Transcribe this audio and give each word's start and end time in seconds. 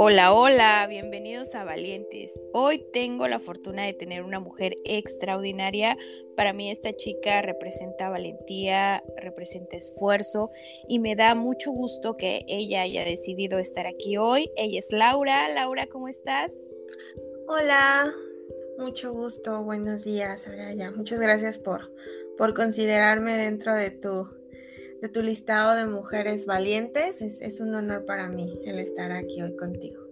Hola, 0.00 0.32
hola, 0.32 0.86
bienvenidos 0.88 1.56
a 1.56 1.64
Valientes. 1.64 2.38
Hoy 2.52 2.86
tengo 2.92 3.26
la 3.26 3.40
fortuna 3.40 3.84
de 3.84 3.94
tener 3.94 4.22
una 4.22 4.38
mujer 4.38 4.76
extraordinaria. 4.84 5.96
Para 6.36 6.52
mí 6.52 6.70
esta 6.70 6.94
chica 6.94 7.42
representa 7.42 8.08
valentía, 8.08 9.02
representa 9.16 9.76
esfuerzo 9.76 10.52
y 10.86 11.00
me 11.00 11.16
da 11.16 11.34
mucho 11.34 11.72
gusto 11.72 12.16
que 12.16 12.44
ella 12.46 12.82
haya 12.82 13.04
decidido 13.04 13.58
estar 13.58 13.88
aquí 13.88 14.16
hoy. 14.18 14.48
Ella 14.56 14.78
es 14.78 14.92
Laura. 14.92 15.48
Laura, 15.48 15.88
¿cómo 15.88 16.06
estás? 16.06 16.52
Hola, 17.48 18.14
mucho 18.78 19.12
gusto, 19.12 19.64
buenos 19.64 20.04
días, 20.04 20.48
ya. 20.76 20.92
Muchas 20.92 21.18
gracias 21.18 21.58
por, 21.58 21.92
por 22.36 22.54
considerarme 22.54 23.36
dentro 23.36 23.74
de 23.74 23.90
tu 23.90 24.37
de 25.00 25.08
tu 25.08 25.22
listado 25.22 25.74
de 25.76 25.86
mujeres 25.86 26.46
valientes. 26.46 27.20
Es, 27.20 27.60
un 27.60 27.74
honor 27.74 28.04
para 28.04 28.28
mí 28.28 28.60
el 28.64 28.78
estar 28.78 29.12
aquí 29.12 29.42
hoy 29.42 29.56
contigo. 29.56 30.02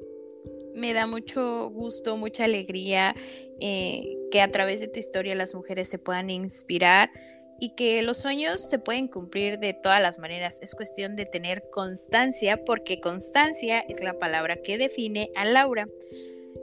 Me 0.75 0.93
da 0.93 1.07
mucho 1.07 1.71
gusto, 1.71 2.17
mucha 2.17 2.45
alegría 2.45 3.15
eh, 3.61 4.17
que 4.31 4.43
a 4.43 4.51
través 4.51 4.81
de 4.81 4.89
tu 4.89 5.01
historia 5.01 5.35
las 5.35 5.55
mujeres 5.55 5.89
se 5.89 5.99
puedan 5.99 6.29
inspirar 6.29 7.11
y 7.59 7.75
que 7.75 8.03
los 8.03 8.19
sueños 8.19 8.61
se 8.61 8.79
pueden 8.79 9.09
cumplir 9.09 9.59
de 9.59 9.73
todas 9.73 10.03
las 10.03 10.19
maneras. 10.19 10.59
Es 10.61 10.75
cuestión 10.75 11.17
de 11.17 11.25
tener 11.25 11.71
constancia 11.71 12.65
porque 12.65 13.01
constancia 13.01 13.81
es 13.81 14.01
la 14.03 14.19
palabra 14.19 14.57
que 14.57 14.77
define 14.77 15.31
a 15.35 15.47
Laura. 15.47 15.89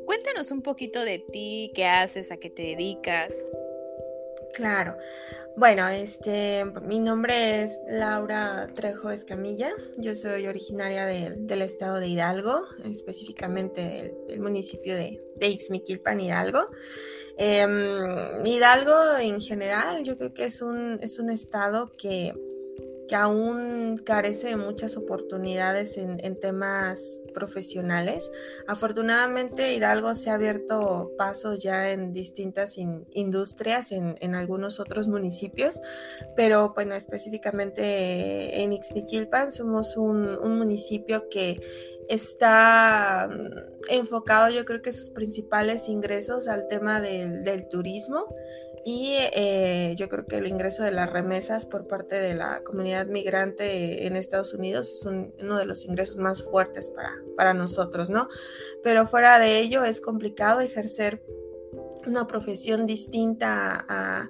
Cuéntanos 0.06 0.52
un 0.52 0.62
poquito 0.62 1.04
de 1.04 1.20
ti, 1.20 1.72
qué 1.74 1.86
haces, 1.86 2.32
a 2.32 2.38
qué 2.38 2.50
te 2.50 2.62
dedicas. 2.62 3.46
Claro. 4.54 4.96
Bueno, 5.56 5.88
este, 5.88 6.66
mi 6.82 6.98
nombre 7.00 7.62
es 7.62 7.80
Laura 7.88 8.68
Trejo 8.74 9.12
Escamilla. 9.12 9.70
Yo 9.98 10.16
soy 10.16 10.48
originaria 10.48 11.06
del 11.06 11.62
estado 11.62 12.00
de 12.00 12.08
Hidalgo, 12.08 12.66
específicamente 12.84 14.16
del, 14.28 14.40
municipio 14.40 14.96
de, 14.96 15.22
de 15.36 15.48
Ixmiquilpan, 15.50 16.20
Hidalgo. 16.20 16.70
Em, 17.38 18.44
Hidalgo 18.44 19.18
en 19.20 19.40
general, 19.42 20.04
yo 20.04 20.18
creo 20.18 20.34
que 20.34 20.46
es 20.46 20.62
un, 20.64 20.98
es 21.02 21.20
un 21.20 21.30
estado 21.30 21.92
que 21.92 22.34
que 23.14 23.18
aún 23.18 24.02
carece 24.04 24.48
de 24.48 24.56
muchas 24.56 24.98
oportunidades 24.98 26.00
en, 26.00 26.40
temas 26.40 27.22
profesionales. 27.32 28.32
Afortunadamente 28.68 29.76
Hidalgo 29.76 30.16
se 30.16 30.32
ha 30.32 30.34
abierto 30.34 31.12
pasos 31.16 31.62
ya 31.62 31.92
en 31.92 32.12
distintas 32.12 32.76
industrias 32.80 33.92
en, 33.92 34.34
algunos 34.34 34.80
otros 34.80 35.10
municipios, 35.10 35.80
pero 36.36 36.74
bueno, 36.74 36.96
específicamente 36.96 38.64
en 38.64 38.74
Ixmiquilpan 38.74 39.52
somos 39.52 39.96
un, 39.96 40.58
municipio 40.58 41.30
que 41.30 41.62
está 42.10 43.30
mm, 43.30 43.92
enfocado 43.92 44.50
yo 44.50 44.66
creo 44.66 44.82
que 44.82 44.92
sus 44.92 45.12
principales 45.12 45.88
ingresos 45.88 46.48
al 46.48 46.66
tema 46.68 47.00
del 47.00 47.68
turismo 47.70 48.26
y 48.86 49.16
eh, 49.18 49.96
yo 49.98 50.10
creo 50.10 50.26
que 50.26 50.38
el 50.38 50.48
ingreso 50.48 50.84
de 50.84 50.92
las 50.92 51.12
remesas 51.12 51.66
por 51.66 51.88
parte 51.88 52.16
de 52.16 52.36
la 52.36 52.64
comunidad 52.64 53.08
migrante 53.08 54.06
en 54.08 54.16
Estados 54.16 54.54
Unidos 54.54 54.90
es 54.92 55.06
uno 55.06 55.58
de 55.58 55.66
los 55.66 55.86
ingresos 55.86 56.18
más 56.18 56.44
fuertes 56.44 56.90
para, 56.90 57.12
para 57.38 57.54
nosotros, 57.54 58.10
¿no? 58.10 58.28
Pero 58.84 59.08
fuera 59.08 59.40
de 59.40 59.60
ello 59.60 59.84
es 59.84 60.02
complicado 60.02 60.60
ejercer 60.60 61.24
una 62.06 62.28
profesión 62.28 62.86
distinta 62.86 63.86
a 63.88 64.30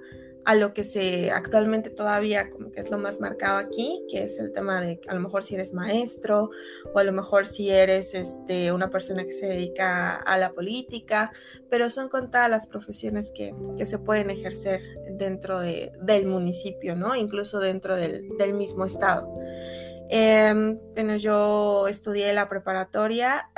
lo 0.54 0.74
que 0.74 0.84
se 0.84 1.30
actualmente 1.30 1.88
todavía 1.88 2.50
como 2.50 2.70
que 2.70 2.80
es 2.80 2.90
lo 2.90 2.98
más 2.98 3.18
marcado 3.18 3.56
aquí, 3.56 4.04
que 4.10 4.24
es 4.24 4.38
el 4.38 4.52
tema 4.52 4.82
de 4.82 5.00
a 5.08 5.14
lo 5.14 5.20
mejor 5.20 5.42
si 5.42 5.54
eres 5.54 5.72
maestro 5.72 6.50
o 6.92 6.98
a 6.98 7.04
lo 7.04 7.12
mejor 7.12 7.46
si 7.46 7.70
eres 7.70 8.12
este, 8.12 8.70
una 8.70 8.90
persona 8.90 9.24
que 9.24 9.32
se 9.32 9.46
dedica 9.46 10.16
a 10.16 10.36
la 10.36 10.50
política, 10.52 11.32
pero 11.70 11.88
son 11.88 12.10
contadas 12.10 12.50
las 12.50 12.66
profesiones 12.66 13.32
que, 13.34 13.54
se 13.86 13.98
pueden 13.98 14.30
ejercer 14.30 14.80
dentro 15.18 15.60
de, 15.60 15.92
del 16.02 16.26
municipio, 16.26 16.94
¿no? 16.94 17.16
Incluso 17.16 17.60
dentro 17.60 17.96
del, 17.96 18.24
mismo 18.54 18.84
estado. 18.84 19.26
Em, 20.10 20.78
bueno, 20.94 21.16
yo 21.16 21.88
estudié 21.88 22.32
la 22.34 22.48
preparatoria 22.48 23.50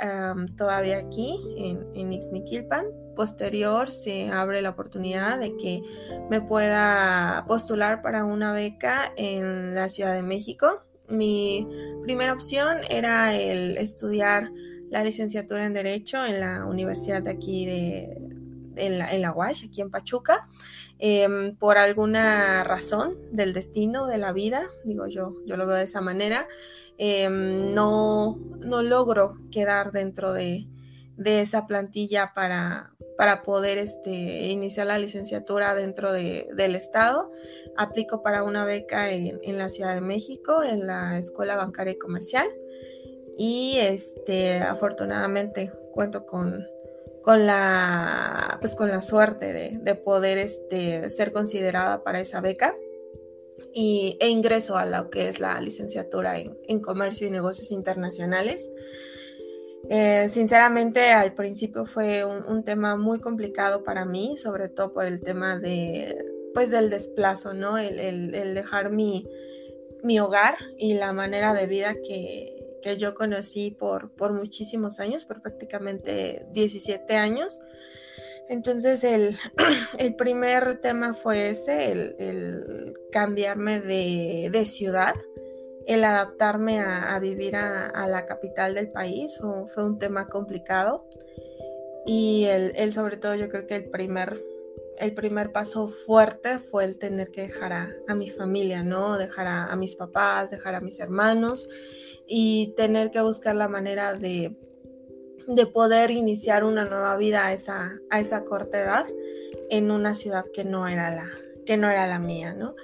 todavía 0.57 0.97
aquí 0.97 1.37
en, 1.57 1.85
en 1.93 2.13
Ixmiquilpan, 2.13 2.85
posterior 3.17 3.91
se 3.91 4.29
abre 4.29 4.61
la 4.61 4.69
oportunidad 4.69 5.39
de 5.39 5.57
que 5.57 5.81
me 6.29 6.39
pueda 6.39 7.43
postular 7.47 8.01
para 8.01 8.23
una 8.23 8.53
beca 8.53 9.11
en 9.17 9.75
la 9.75 9.89
Ciudad 9.89 10.13
de 10.13 10.21
México. 10.21 10.83
Mi 11.09 11.67
primera 12.03 12.31
opción 12.31 12.77
era 12.89 13.35
el 13.35 13.77
estudiar 13.77 14.49
la 14.89 15.03
licenciatura 15.03 15.65
en 15.65 15.73
Derecho 15.73 16.25
en 16.25 16.39
la 16.39 16.65
Universidad 16.65 17.21
de 17.21 17.31
aquí 17.31 17.65
de, 17.65 18.17
en 18.77 18.99
la, 18.99 19.13
en 19.13 19.25
aquí 19.25 19.81
en 19.81 19.91
Pachuca. 19.91 20.47
Em, 20.99 21.55
por 21.55 21.77
alguna 21.77 22.63
razón 22.63 23.17
del 23.31 23.53
destino 23.53 24.07
de 24.07 24.17
la 24.17 24.31
vida, 24.31 24.63
digo 24.83 25.07
yo, 25.07 25.35
yo 25.45 25.57
lo 25.57 25.67
veo 25.67 25.77
de 25.77 25.83
esa 25.83 26.01
manera, 26.01 26.47
em, 26.97 27.73
no, 27.75 28.39
no 28.65 28.81
logro 28.81 29.37
quedar 29.51 29.91
dentro 29.91 30.33
de, 30.33 30.67
de 31.17 31.41
esa 31.41 31.65
plantilla 31.65 32.31
para, 32.33 32.91
para 33.17 33.41
poder 33.41 33.79
este, 33.79 34.11
iniciar 34.47 34.87
la 34.87 34.99
licenciatura 34.99 35.75
dentro 35.75 36.13
del 36.13 36.75
estado. 36.75 37.31
Aplico 37.75 38.23
para 38.23 38.43
una 38.43 38.65
beca 38.65 39.11
en, 39.11 39.57
la 39.57 39.69
Ciudad 39.69 39.95
de 39.95 40.01
México, 40.01 40.63
en 40.63 40.87
la 40.87 41.17
Escuela 41.17 41.55
Bancaria 41.55 41.93
y 41.93 41.97
Comercial. 41.97 42.47
Y 43.35 43.77
este, 43.79 44.59
afortunadamente 44.59 45.71
cuento 45.91 46.25
con, 46.25 46.65
con, 47.23 47.45
la, 47.45 48.57
pues 48.61 48.75
con 48.75 48.89
la 48.89 49.01
suerte 49.01 49.53
de, 49.53 49.95
poder 49.95 50.37
este, 50.37 51.09
ser 51.09 51.31
considerada 51.31 52.03
para 52.03 52.19
esa 52.19 52.41
beca. 52.41 52.75
Y, 53.73 54.17
e 54.19 54.29
ingreso 54.29 54.77
a 54.77 54.85
lo 54.85 55.09
que 55.09 55.29
es 55.29 55.39
la 55.39 55.59
licenciatura 55.61 56.37
en, 56.37 56.57
en 56.67 56.79
Comercio 56.79 57.27
y 57.27 57.31
Negocios 57.31 57.71
Internacionales. 57.71 58.69
Eh, 59.89 60.27
sinceramente, 60.29 61.11
al 61.11 61.33
principio 61.33 61.85
fue 61.85 62.25
un, 62.25 62.63
tema 62.63 62.97
muy 62.97 63.19
complicado 63.19 63.83
para 63.83 64.03
mí, 64.03 64.35
sobre 64.35 64.67
todo 64.67 64.93
por 64.93 65.05
el 65.05 65.21
tema 65.21 65.57
de, 65.57 66.25
pues, 66.53 66.71
del 66.71 66.89
desplazo, 66.89 67.53
¿no? 67.53 67.77
El, 67.77 68.53
dejar 68.53 68.91
mi, 68.91 69.25
mi, 70.03 70.19
hogar 70.19 70.57
y 70.77 70.95
la 70.95 71.13
manera 71.13 71.53
de 71.53 71.67
vida 71.67 71.95
que, 71.95 72.53
yo 72.97 73.15
conocí 73.15 73.71
por, 73.71 74.11
por 74.11 74.31
muchísimos 74.31 75.01
años, 75.01 75.25
por 75.25 75.41
prácticamente 75.41 76.45
17 76.53 77.17
años. 77.17 77.59
Entonces, 78.47 79.03
el, 79.97 80.15
primer 80.15 80.79
tema 80.79 81.13
fue 81.13 81.49
ese, 81.49 81.91
el, 81.91 82.93
cambiarme 83.11 83.81
de, 83.81 84.49
de 84.51 84.65
ciudad 84.65 85.15
el 85.87 86.03
adaptarme 86.03 86.81
a, 86.81 87.17
vivir 87.19 87.55
a, 87.55 88.07
la 88.07 88.25
capital 88.25 88.75
del 88.75 88.91
país 88.91 89.37
fue, 89.39 89.85
un 89.85 89.97
tema 89.97 90.27
complicado 90.27 91.07
y 92.05 92.43
el, 92.43 92.93
sobre 92.93 93.15
todo 93.15 93.35
yo 93.35 93.47
creo 93.47 93.65
que 93.67 93.75
el 93.75 93.85
primer, 93.85 94.41
el 94.97 95.13
primer 95.13 95.53
paso 95.53 95.87
fuerte 95.87 96.59
fue 96.59 96.83
el 96.83 96.99
tener 96.99 97.31
que 97.31 97.43
dejar 97.43 97.71
a, 97.71 98.15
mi 98.15 98.29
familia, 98.29 98.83
¿no? 98.83 99.17
Dejar 99.17 99.47
a, 99.47 99.75
mis 99.77 99.95
papás, 99.95 100.51
dejar 100.51 100.75
a 100.75 100.81
mis 100.81 100.99
hermanos 100.99 101.69
y 102.27 102.73
tener 102.75 103.09
que 103.09 103.21
buscar 103.21 103.55
la 103.55 103.69
manera 103.69 104.13
de, 104.13 104.57
de 105.47 105.65
poder 105.67 106.11
iniciar 106.11 106.65
una 106.65 106.83
nueva 106.83 107.15
vida 107.15 107.47
a 107.47 107.53
esa, 107.53 107.97
a 108.09 108.19
esa 108.19 108.43
corta 108.43 108.77
edad 108.77 109.05
en 109.69 109.89
una 109.91 110.15
ciudad 110.15 110.43
que 110.53 110.65
no 110.65 110.85
era 110.89 111.15
la, 111.15 111.31
que 111.65 111.77
no 111.77 111.89
era 111.89 112.07
la 112.07 112.19
mía, 112.19 112.53
¿no? 112.53 112.75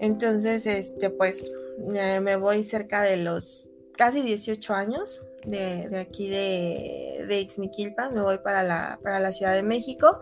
Entonces, 0.00 0.66
este, 0.66 1.08
pues 1.08 1.50
me 1.78 2.36
voy 2.36 2.62
cerca 2.62 3.02
de 3.02 3.16
los 3.18 3.68
casi 3.96 4.20
18 4.22 4.74
años 4.74 5.22
de, 5.46 5.96
aquí 5.96 6.28
de, 6.28 7.24
de 7.26 8.08
me 8.12 8.22
voy 8.22 8.38
para 8.38 8.62
la, 8.62 8.98
para 9.02 9.20
la 9.20 9.32
Ciudad 9.32 9.54
de 9.54 9.62
México 9.62 10.20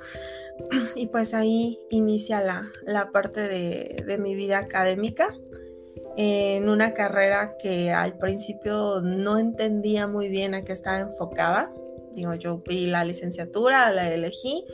y 0.96 1.06
pues 1.08 1.34
ahí 1.34 1.78
inicia 1.90 2.40
la, 2.40 2.68
la 2.84 3.10
parte 3.10 3.40
de, 3.40 4.04
de, 4.06 4.18
mi 4.18 4.34
vida 4.34 4.58
académica 4.58 5.34
en 6.16 6.68
una 6.68 6.94
carrera 6.94 7.56
que 7.60 7.90
al 7.90 8.18
principio 8.18 9.00
no 9.00 9.38
entendía 9.38 10.06
muy 10.06 10.28
bien 10.28 10.54
a 10.54 10.62
qué 10.62 10.72
estaba 10.72 11.00
enfocada. 11.00 11.72
Digo, 12.12 12.34
yo 12.34 12.58
vi 12.58 12.86
la 12.86 13.04
licenciatura, 13.04 13.90
la 13.90 14.12
elegí, 14.12 14.64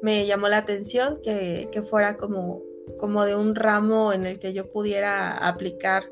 me 0.00 0.26
llamó 0.26 0.48
la 0.48 0.58
atención 0.58 1.20
que, 1.22 1.68
que 1.70 1.82
fuera 1.82 2.16
como, 2.16 2.62
como 2.98 3.24
de 3.24 3.34
un 3.34 3.54
ramo 3.54 4.12
en 4.12 4.26
el 4.26 4.38
que 4.38 4.52
yo 4.52 4.68
pudiera 4.70 5.36
aplicar 5.36 6.04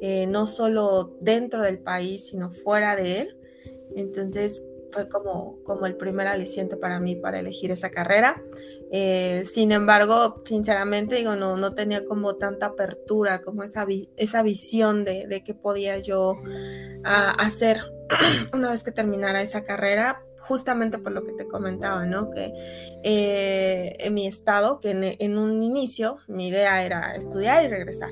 eh, 0.00 0.26
no 0.26 0.46
solo 0.46 1.16
dentro 1.20 1.62
del 1.62 1.78
país, 1.78 2.26
sino 2.26 2.50
fuera 2.50 2.96
de 2.96 3.20
él. 3.20 3.36
Entonces 3.94 4.62
fue 4.90 5.08
como, 5.08 5.58
como 5.64 5.86
el 5.86 5.96
primer 5.96 6.26
aliciente 6.26 6.76
para 6.76 7.00
mí 7.00 7.16
para 7.16 7.40
elegir 7.40 7.70
esa 7.70 7.90
carrera. 7.90 8.42
Eh, 8.92 9.44
sin 9.46 9.72
embargo, 9.72 10.42
sinceramente 10.44 11.16
digo, 11.16 11.34
no, 11.34 11.56
no 11.56 11.74
tenía 11.74 12.04
como 12.04 12.36
tanta 12.36 12.66
apertura, 12.66 13.40
como 13.42 13.62
esa, 13.64 13.86
esa 14.16 14.42
visión 14.42 15.04
de, 15.04 15.26
de 15.26 15.42
qué 15.42 15.54
podía 15.54 15.98
yo 15.98 16.40
ah, 17.04 17.34
hacer 17.38 17.80
una 18.52 18.70
vez 18.70 18.84
que 18.84 18.92
terminara 18.92 19.42
esa 19.42 19.64
carrera, 19.64 20.22
justamente 20.46 20.98
por 20.98 21.12
lo 21.12 21.24
que 21.24 21.32
te 21.32 21.46
comentaba, 21.46 22.06
¿no? 22.06 22.30
Que 22.30 22.52
eh, 23.02 23.96
en 23.98 24.14
mi 24.14 24.26
estado, 24.26 24.80
que 24.80 25.16
en, 25.18 25.38
un 25.38 25.62
inicio 25.62 26.18
mi 26.28 26.48
idea 26.48 26.84
era 26.84 27.16
estudiar 27.16 27.64
y 27.64 27.68
regresar. 27.68 28.10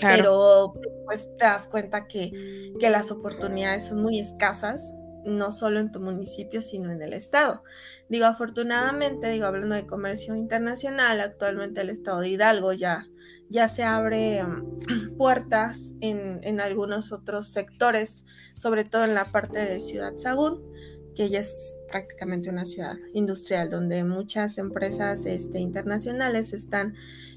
Pero 0.00 0.74
pues 1.04 1.30
te 1.36 1.44
das 1.44 1.68
cuenta 1.68 2.06
que, 2.06 2.72
que 2.78 2.90
las 2.90 3.10
oportunidades 3.10 3.84
son 3.84 4.02
muy 4.02 4.18
escasas, 4.18 4.92
no 5.24 5.52
solo 5.52 5.78
en 5.78 5.92
tu 5.92 6.00
municipio, 6.00 6.62
sino 6.62 6.90
en 6.90 7.02
el 7.02 7.12
estado. 7.12 7.62
Digo, 8.08 8.26
afortunadamente, 8.26 9.30
digo, 9.30 9.46
hablando 9.46 9.74
de 9.74 9.86
comercio 9.86 10.34
internacional, 10.34 11.20
actualmente 11.20 11.80
el 11.80 11.90
estado 11.90 12.20
de 12.20 12.28
Hidalgo 12.28 12.72
ya, 12.72 13.06
ya 13.48 13.68
se 13.68 13.84
abre 13.84 14.42
mm, 14.42 15.16
puertas 15.16 15.92
en, 16.00 16.40
en, 16.42 16.60
algunos 16.60 17.12
otros 17.12 17.48
sectores, 17.48 18.24
sobre 18.54 18.84
todo 18.84 19.04
en 19.04 19.14
la 19.14 19.24
parte 19.24 19.58
de 19.64 19.80
Ciudad 19.80 20.16
Sagún, 20.16 20.71
que 21.14 21.28
ya 21.28 21.40
es 21.40 21.78
prácticamente 21.88 22.48
una 22.48 22.64
ciudad 22.64 22.96
industrial 23.12 23.70
donde 23.70 24.04
muchas 24.04 24.58
empresas 24.58 25.26
este, 25.26 25.58
internacionales 25.58 26.52
están 26.52 26.94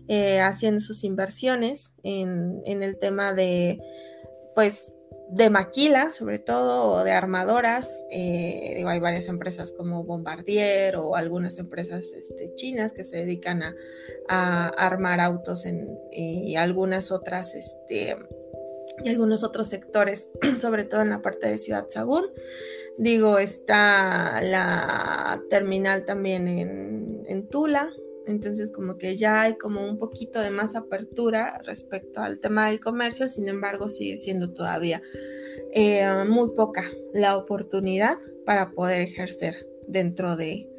eh, 0.08 0.40
haciendo 0.40 0.82
sus 0.82 1.04
inversiones 1.04 1.94
en, 2.04 2.62
el 2.66 2.98
tema 3.00 3.34
de, 3.34 3.82
pues, 4.54 4.94
de 5.32 5.50
maquila, 5.50 6.14
sobre 6.14 6.38
todo, 6.38 6.92
o 6.92 7.04
de 7.04 7.12
armadoras. 7.12 8.06
Eh, 8.12 8.84
hay 8.86 9.00
varias 9.00 9.28
empresas 9.28 9.74
como 9.76 10.04
Bombardier 10.04 10.98
o 10.98 11.16
algunas 11.16 11.58
empresas 11.58 12.04
este, 12.16 12.54
chinas 12.54 12.92
que 12.92 13.04
se 13.04 13.18
dedican 13.18 13.64
a, 13.64 13.74
armar 14.78 15.20
autos 15.20 15.66
en, 15.66 15.88
y 16.12 16.56
algunas 16.56 17.12
otras, 17.12 17.56
este, 17.56 18.16
y 19.04 19.10
algunos 19.10 19.44
otros 19.44 19.68
sectores, 19.68 20.30
sobre 20.60 20.84
todo 20.84 21.02
en 21.02 21.10
la 21.10 21.22
parte 21.22 21.48
de 21.48 21.58
Ciudad 21.58 21.88
Sagún. 21.90 22.26
Digo, 22.98 23.40
está 23.40 24.42
la 24.42 25.42
terminal 25.50 26.06
también 26.06 26.48
en, 26.48 27.24
en 27.28 27.48
Tula, 27.48 27.92
entonces 28.28 28.72
como 28.72 28.98
que 28.98 29.18
ya 29.18 29.42
hay 29.42 29.56
como 29.58 29.84
un 29.84 29.98
poquito 30.00 30.40
de 30.40 30.50
más 30.50 30.76
apertura 30.76 31.60
respecto 31.66 32.22
al 32.22 32.40
tema 32.40 32.68
del 32.68 32.80
comercio, 32.80 33.28
sin 33.28 33.48
embargo 33.48 33.90
sigue 33.90 34.18
siendo 34.18 34.52
todavía 34.52 35.02
eh, 35.72 36.08
muy 36.28 36.52
poca 36.52 36.90
la 37.14 37.38
oportunidad 37.38 38.18
para 38.46 38.72
poder 38.72 39.02
ejercer 39.02 39.68
dentro, 39.88 40.36
de, 40.36 40.70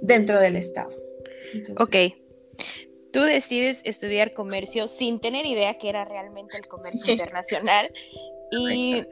dentro 0.00 0.40
del 0.40 0.56
Estado. 0.56 0.90
ok. 1.78 1.96
Tú 3.12 3.20
decides 3.20 3.82
estudiar 3.84 4.32
comercio 4.32 4.88
sin 4.88 5.20
tener 5.20 5.44
idea 5.44 5.74
que 5.74 5.90
era 5.90 6.06
realmente 6.06 6.56
el 6.56 6.66
comercio 6.66 7.12
internacional 7.12 7.92
y 8.50 9.04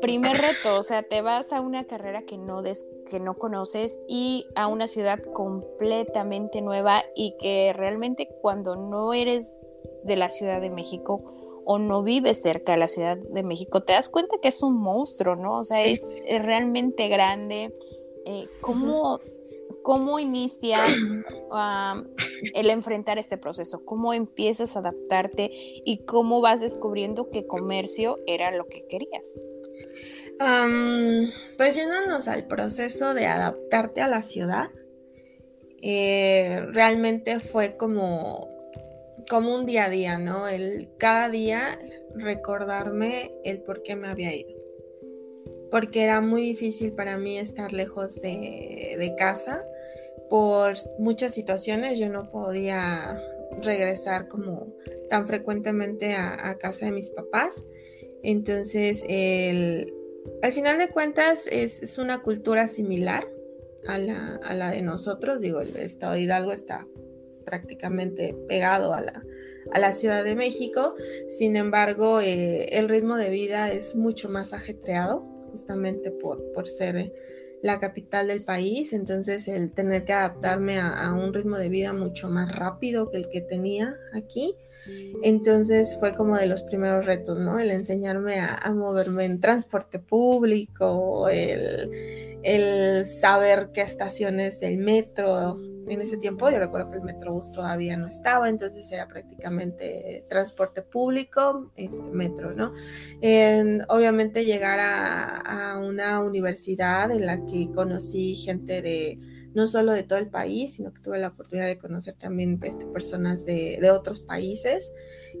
primer 0.00 0.36
reto, 0.38 0.78
o 0.78 0.82
sea, 0.82 1.02
te 1.02 1.22
vas 1.22 1.52
a 1.52 1.60
una 1.60 1.84
carrera 1.84 2.22
que 2.22 2.38
no, 2.38 2.62
que 2.62 3.20
no 3.20 3.34
conoces 3.34 3.98
y 4.08 4.46
a 4.54 4.66
una 4.66 4.86
ciudad 4.86 5.20
completamente 5.32 6.60
nueva 6.62 7.04
y 7.14 7.36
que 7.38 7.72
realmente 7.74 8.28
cuando 8.40 8.76
no 8.76 9.12
eres 9.12 9.66
de 10.04 10.16
la 10.16 10.30
Ciudad 10.30 10.60
de 10.60 10.70
México 10.70 11.62
o 11.64 11.78
no 11.78 12.02
vives 12.02 12.42
cerca 12.42 12.72
de 12.72 12.78
la 12.78 12.88
Ciudad 12.88 13.16
de 13.16 13.42
México, 13.42 13.82
te 13.82 13.92
das 13.92 14.08
cuenta 14.08 14.36
que 14.40 14.48
es 14.48 14.62
un 14.62 14.76
monstruo, 14.78 15.36
¿no? 15.36 15.58
O 15.58 15.64
sea, 15.64 15.84
es, 15.84 16.02
realmente 16.26 17.08
grande. 17.08 17.74
Eh, 18.24 18.44
¿Cómo 18.60 19.20
¿Cómo 19.82 20.18
inicia 20.18 20.84
el 22.54 22.70
enfrentar 22.70 23.18
este 23.18 23.38
proceso? 23.38 23.84
¿Cómo 23.84 24.12
empiezas 24.12 24.76
a 24.76 24.80
adaptarte 24.80 25.50
y 25.52 26.04
cómo 26.04 26.40
vas 26.40 26.60
descubriendo 26.60 27.30
que 27.30 27.46
comercio 27.46 28.18
era 28.26 28.50
lo 28.50 28.66
que 28.66 28.86
querías? 28.86 29.38
Pues 31.56 31.76
yéndonos 31.76 32.28
al 32.28 32.46
proceso 32.46 33.14
de 33.14 33.26
adaptarte 33.26 34.00
a 34.00 34.08
la 34.08 34.22
ciudad, 34.22 34.70
eh, 35.82 36.66
realmente 36.72 37.40
fue 37.40 37.76
como, 37.76 38.48
como 39.28 39.54
un 39.54 39.66
día 39.66 39.84
a 39.84 39.90
día, 39.90 40.18
¿no? 40.18 40.48
El 40.48 40.90
cada 40.98 41.28
día 41.28 41.78
recordarme 42.14 43.32
el 43.44 43.60
por 43.62 43.82
qué 43.82 43.96
me 43.96 44.08
había 44.08 44.34
ido 44.34 44.60
porque 45.70 46.02
era 46.02 46.20
muy 46.20 46.42
difícil 46.42 46.92
para 46.92 47.16
mí 47.16 47.38
estar 47.38 47.72
lejos 47.72 48.20
de, 48.20 49.14
casa. 49.16 49.64
Por 50.28 50.74
muchas 50.98 51.34
situaciones 51.34 51.98
yo 51.98 52.08
no 52.08 52.30
podía 52.30 53.20
regresar 53.62 54.28
como 54.28 54.66
tan 55.08 55.26
frecuentemente 55.26 56.14
a, 56.14 56.56
casa 56.58 56.86
de 56.86 56.92
mis 56.92 57.10
papás. 57.10 57.66
Entonces, 58.22 59.04
al 60.42 60.52
final 60.52 60.78
de 60.78 60.88
cuentas 60.88 61.48
es, 61.50 61.98
una 61.98 62.22
cultura 62.22 62.68
similar 62.68 63.28
a 63.86 63.98
la, 63.98 64.70
de 64.70 64.82
nosotros. 64.82 65.40
Digo, 65.40 65.60
el 65.60 65.76
estado 65.76 66.14
de 66.14 66.22
Hidalgo 66.22 66.52
está 66.52 66.86
prácticamente 67.44 68.36
pegado 68.48 68.94
a 68.94 69.00
la, 69.00 69.22
a 69.72 69.78
la 69.78 69.92
Ciudad 69.92 70.24
de 70.24 70.34
México. 70.34 70.94
Sin 71.30 71.56
embargo, 71.56 72.20
eh, 72.20 72.78
el 72.78 72.88
ritmo 72.88 73.16
de 73.16 73.30
vida 73.30 73.72
es 73.72 73.94
mucho 73.94 74.28
más 74.28 74.52
ajetreado 74.52 75.20
justamente 75.52 76.10
por, 76.10 76.52
por 76.52 76.68
ser 76.68 77.12
la 77.62 77.78
capital 77.78 78.28
del 78.28 78.42
país, 78.42 78.92
entonces 78.92 79.46
el 79.48 79.72
tener 79.72 80.04
que 80.04 80.12
adaptarme 80.12 80.78
a, 80.78 81.12
un 81.12 81.34
ritmo 81.34 81.58
de 81.58 81.68
vida 81.68 81.92
mucho 81.92 82.28
más 82.28 82.54
rápido 82.54 83.10
que 83.10 83.18
el 83.18 83.28
que 83.28 83.40
tenía 83.40 83.96
aquí, 84.14 84.56
entonces 85.22 85.96
fue 85.98 86.14
como 86.14 86.36
de 86.36 86.46
los 86.46 86.62
primeros 86.64 87.06
retos, 87.06 87.38
¿no? 87.38 87.58
El 87.58 87.70
enseñarme 87.70 88.40
a, 88.40 88.72
moverme 88.72 89.24
en 89.24 89.40
transporte 89.40 89.98
público, 89.98 91.28
el, 91.28 92.38
el 92.42 93.06
saber 93.06 93.70
qué 93.72 93.82
estaciones 93.82 94.60
del 94.60 94.78
metro 94.78 95.58
en 95.92 96.00
ese 96.00 96.16
tiempo 96.16 96.48
yo 96.50 96.58
recuerdo 96.58 96.90
que 96.90 96.98
el 96.98 97.02
Metrobús 97.02 97.52
todavía 97.52 97.96
no 97.96 98.06
estaba, 98.06 98.48
entonces 98.48 98.90
era 98.92 99.08
prácticamente 99.08 100.24
transporte 100.28 100.82
público, 100.82 101.70
este 101.76 102.02
metro, 102.10 102.52
¿no? 102.54 102.72
obviamente 103.88 104.44
llegar 104.44 104.78
a, 104.80 105.78
una 105.80 106.20
universidad 106.20 107.10
en 107.10 107.26
la 107.26 107.44
que 107.46 107.70
conocí 107.74 108.34
gente 108.34 108.82
de 108.82 109.18
no 109.54 109.66
solo 109.66 109.92
de 109.92 110.02
todo 110.02 110.18
el 110.18 110.28
país, 110.28 110.74
sino 110.74 110.92
que 110.92 111.00
tuve 111.00 111.18
la 111.18 111.28
oportunidad 111.28 111.66
de 111.66 111.78
conocer 111.78 112.14
también 112.16 112.60
este, 112.62 112.86
personas 112.86 113.44
de, 113.44 113.90
otros 113.90 114.20
países, 114.20 114.92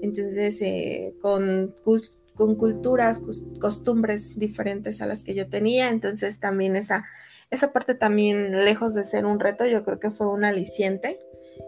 entonces 0.02 0.60
eh, 0.62 1.14
con 1.20 1.74
con 2.34 2.54
culturas, 2.54 3.20
costumbres 3.60 4.38
diferentes 4.38 5.02
a 5.02 5.06
las 5.06 5.22
que 5.22 5.34
yo 5.34 5.48
tenía, 5.48 5.90
entonces 5.90 6.40
también 6.40 6.74
esa 6.74 7.04
esa 7.50 7.72
parte 7.72 7.94
también, 7.94 8.64
lejos 8.64 8.94
de 8.94 9.04
ser 9.04 9.26
un 9.26 9.40
reto, 9.40 9.66
yo 9.66 9.84
creo 9.84 9.98
que 9.98 10.10
fue 10.10 10.28
un 10.28 10.44
aliciente 10.44 11.18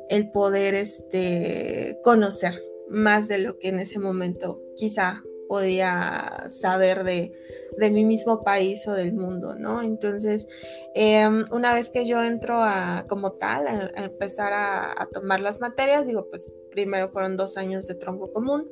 el 0.09 0.31
poder 0.31 0.75
este, 0.75 1.99
conocer 2.03 2.63
más 2.89 3.29
de 3.29 3.39
lo 3.39 3.59
que 3.59 3.69
en 3.69 3.81
ese 3.81 3.99
momento 3.99 4.61
quizá 4.77 5.23
podía 5.53 6.47
saber 6.49 7.05
de, 7.05 7.31
de 7.77 7.91
mi 7.91 8.07
mismo 8.07 8.43
país 8.43 8.89
o 8.89 8.95
del 8.95 9.13
mundo, 9.13 9.55
¿no? 9.55 9.83
Entonces, 9.83 10.49
em, 10.95 11.45
una 11.53 11.75
vez 11.75 11.91
que 11.91 12.07
yo 12.07 12.25
entro 12.25 12.63
a, 12.63 13.05
como 13.07 13.33
tal, 13.33 13.67
a, 13.67 13.91
empezar 14.03 14.55
a, 14.55 15.07
tomar 15.13 15.41
las 15.41 15.61
materias, 15.61 16.07
digo, 16.07 16.31
pues 16.31 16.51
primero 16.71 17.11
fueron 17.11 17.37
dos 17.37 17.59
años 17.59 17.87
de 17.87 17.97
tronco 17.97 18.33
común, 18.33 18.67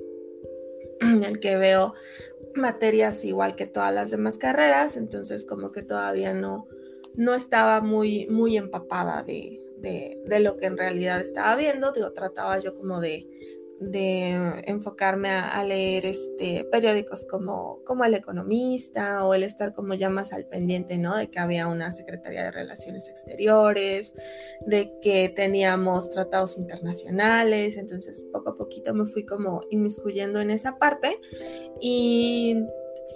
en 1.03 1.23
el 1.23 1.39
que 1.39 1.57
veo 1.57 1.93
materias 2.55 3.27
igual 3.27 3.57
que 3.57 3.67
todas 3.67 3.93
las 3.93 4.11
demás 4.11 4.39
carreras, 4.39 4.97
entonces 4.97 5.45
como 5.45 5.73
que 5.73 5.83
todavía 5.83 6.33
no, 6.33 6.67
no 7.15 7.35
estaba 7.35 7.83
muy, 7.83 8.27
muy 8.29 8.57
empapada 8.57 9.23
de, 9.23 9.61
de, 9.77 10.41
lo 10.41 10.57
que 10.57 10.65
en 10.65 10.79
realidad 10.79 11.21
estaba 11.21 11.57
viendo, 11.57 11.93
digo, 11.93 12.11
trataba 12.15 12.59
yo 12.59 12.75
como 12.75 13.03
de, 13.03 13.27
de 13.81 14.63
enfocarme 14.67 15.31
a, 15.31 15.65
leer 15.65 16.05
este, 16.05 16.65
periódicos 16.71 17.25
como, 17.25 17.83
como 17.85 18.05
El 18.05 18.15
Economista 18.15 19.25
o 19.25 19.33
el 19.33 19.43
estar 19.43 19.73
como 19.73 19.95
ya 19.95 20.11
más 20.11 20.35
al 20.35 20.47
pendiente, 20.47 20.99
¿no? 20.99 21.17
De 21.17 21.29
que 21.29 21.39
había 21.39 21.67
una 21.67 21.91
Secretaría 21.91 22.45
de 22.45 22.51
Relaciones 22.51 23.09
Exteriores, 23.09 24.15
de 24.67 24.93
que 25.01 25.31
teníamos 25.31 26.11
tratados 26.11 26.59
internacionales, 26.59 27.79
entonces 27.79 28.27
poco 28.31 28.51
a 28.51 28.55
poquito 28.55 28.93
me 28.93 29.07
fui 29.07 29.25
como 29.25 29.63
inmiscuyendo 29.71 30.41
en 30.41 30.51
esa 30.51 30.79
parte 30.79 31.19
y 31.81 32.57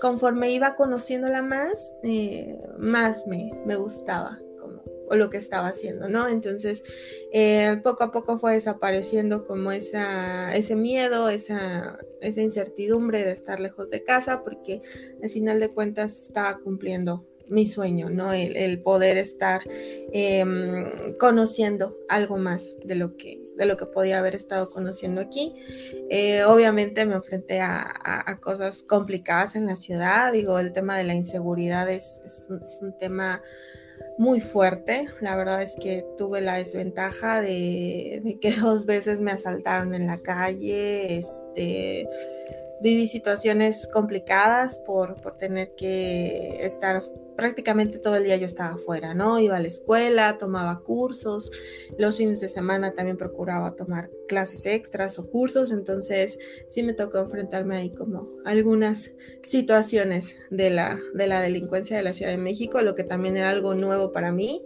conforme 0.00 0.50
iba 0.50 0.76
conociéndola 0.76 1.42
más, 1.42 1.94
eh, 2.02 2.58
más 2.78 3.26
me, 3.26 3.52
me 3.66 3.76
gustaba 3.76 4.38
o 5.08 5.16
lo 5.16 5.30
que 5.30 5.36
estaba 5.36 5.68
haciendo, 5.68 6.08
¿no? 6.08 6.28
Entonces, 6.28 6.82
eh, 7.32 7.80
poco 7.82 8.04
a 8.04 8.12
poco 8.12 8.36
fue 8.36 8.54
desapareciendo 8.54 9.44
como 9.44 9.72
esa, 9.72 10.54
ese 10.54 10.76
miedo, 10.76 11.28
esa, 11.28 11.98
esa 12.20 12.40
incertidumbre 12.40 13.24
de 13.24 13.32
estar 13.32 13.60
lejos 13.60 13.90
de 13.90 14.04
casa, 14.04 14.42
porque 14.42 14.82
al 15.22 15.30
final 15.30 15.60
de 15.60 15.68
cuentas 15.70 16.18
estaba 16.20 16.58
cumpliendo 16.58 17.26
mi 17.48 17.66
sueño, 17.66 18.08
¿no? 18.08 18.32
El, 18.32 18.80
poder 18.82 19.18
estar 19.18 19.60
em, 20.12 21.14
conociendo 21.18 21.96
algo 22.08 22.38
más 22.38 22.76
de 22.84 22.94
lo 22.94 23.16
que 23.16 23.44
de 23.56 23.66
lo 23.66 23.76
que 23.76 23.86
podía 23.86 24.18
haber 24.18 24.34
estado 24.34 24.70
conociendo 24.70 25.20
aquí. 25.20 25.54
Eh, 26.10 26.44
obviamente 26.44 27.06
me 27.06 27.14
enfrenté 27.14 27.60
a, 27.60 28.38
cosas 28.40 28.82
complicadas 28.82 29.56
en 29.56 29.66
la 29.66 29.76
ciudad, 29.76 30.32
digo, 30.32 30.58
el 30.58 30.72
tema 30.72 30.98
de 30.98 31.04
la 31.04 31.14
inseguridad 31.14 31.88
es, 31.88 32.20
es 32.24 32.48
un 32.80 32.96
tema 32.98 33.42
muy 34.18 34.40
fuerte. 34.40 35.06
La 35.20 35.36
verdad 35.36 35.62
es 35.62 35.76
que 35.80 36.04
tuve 36.16 36.40
la 36.40 36.56
desventaja 36.56 37.40
de, 37.40 38.38
que 38.40 38.52
dos 38.60 38.86
veces 38.86 39.20
me 39.20 39.32
asaltaron 39.32 39.94
en 39.94 40.06
la 40.06 40.18
calle. 40.18 41.18
Este, 41.18 42.06
viví 42.84 43.08
situaciones 43.08 43.88
complicadas 43.90 44.76
por, 44.76 45.16
por 45.22 45.38
tener 45.38 45.74
que 45.74 46.58
estar 46.66 47.02
prácticamente 47.34 47.98
todo 47.98 48.16
el 48.16 48.24
día 48.24 48.36
yo 48.36 48.44
estaba 48.44 48.74
afuera, 48.74 49.14
¿no? 49.14 49.40
Iba 49.40 49.56
a 49.56 49.60
la 49.60 49.68
escuela, 49.68 50.36
tomaba 50.36 50.80
cursos, 50.80 51.50
los 51.96 52.18
fines 52.18 52.42
de 52.42 52.48
semana 52.50 52.92
también 52.92 53.16
procuraba 53.16 53.74
tomar 53.74 54.10
clases 54.28 54.66
extras 54.66 55.18
o 55.18 55.30
cursos, 55.30 55.72
entonces 55.72 56.38
sí 56.68 56.82
me 56.82 56.92
tocó 56.92 57.20
enfrentarme 57.20 57.74
ahí 57.74 57.90
como 57.90 58.28
algunas 58.44 59.12
situaciones 59.42 60.36
de 60.50 60.68
la, 60.68 61.00
de 61.14 61.26
la 61.26 61.40
delincuencia 61.40 61.96
de 61.96 62.02
la 62.02 62.12
Ciudad 62.12 62.32
de 62.32 62.38
México, 62.38 62.82
lo 62.82 62.94
que 62.94 63.02
también 63.02 63.38
era 63.38 63.48
algo 63.48 63.74
nuevo 63.74 64.12
para 64.12 64.30
mí, 64.30 64.62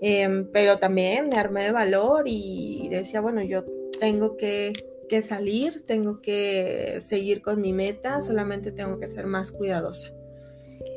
em, 0.00 0.50
pero 0.50 0.78
también 0.78 1.28
me 1.28 1.38
armé 1.38 1.64
de 1.64 1.72
valor 1.72 2.24
y 2.24 2.88
decía, 2.88 3.20
bueno, 3.20 3.42
yo 3.42 3.66
tengo 4.00 4.38
que 4.38 4.72
que 5.10 5.22
salir, 5.22 5.82
tengo 5.84 6.22
que 6.22 7.00
seguir 7.02 7.42
con 7.42 7.60
mi 7.60 7.72
meta, 7.72 8.20
solamente 8.20 8.70
tengo 8.70 9.00
que 9.00 9.08
ser 9.08 9.26
más 9.26 9.50
cuidadosa. 9.50 10.12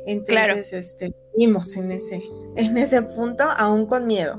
Entonces, 0.06 0.72
este, 0.72 1.12
vimos 1.36 1.76
en 1.76 1.90
ese, 1.90 2.22
en 2.54 2.78
ese 2.78 3.02
punto, 3.02 3.42
aún 3.42 3.86
con 3.86 4.06
miedo. 4.06 4.36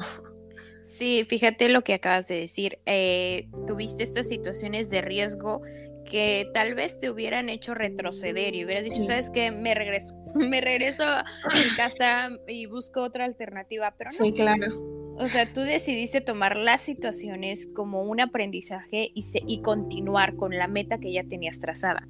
Sí, 0.82 1.26
fíjate 1.28 1.68
lo 1.68 1.84
que 1.84 1.94
acabas 1.94 2.30
de 2.30 2.40
decir. 2.40 2.80
Eh, 2.86 3.50
tuviste 3.68 4.04
estas 4.04 4.30
situaciones 4.30 4.90
de 4.90 5.02
riesgo 5.02 5.62
que 6.10 6.50
tal 6.54 6.74
vez 6.74 6.98
te 6.98 7.10
hubieran 7.10 7.50
hecho 7.50 7.74
retroceder 7.74 8.56
y 8.56 8.64
hubieras 8.64 8.86
dicho, 8.86 9.04
¿sabes 9.04 9.30
qué? 9.30 9.52
Me 9.52 9.76
regreso, 9.76 10.16
me 10.36 10.62
regreso 10.62 11.04
a 11.04 11.26
mi 11.54 11.76
casa 11.76 12.30
y 12.48 12.66
busco 12.68 13.02
otra 13.02 13.26
alternativa, 13.26 13.94
pero 13.98 14.12
no. 14.18 14.26
Sí, 14.26 14.32
claro. 14.32 14.95
O 15.18 15.28
sea, 15.28 15.52
tú 15.52 15.62
decidiste 15.62 16.22
tomar 16.22 16.58
las 16.58 16.82
situaciones 16.82 17.68
como 17.74 18.04
un 18.04 18.20
aprendizaje 18.20 19.12
y, 19.14 19.24
y 19.48 19.62
continuar 19.62 20.36
con 20.36 20.58
la 20.58 20.68
meta 20.68 21.00
que 21.00 21.14
ya 21.14 21.24
tenías 21.24 21.60
trazada. 21.60 22.08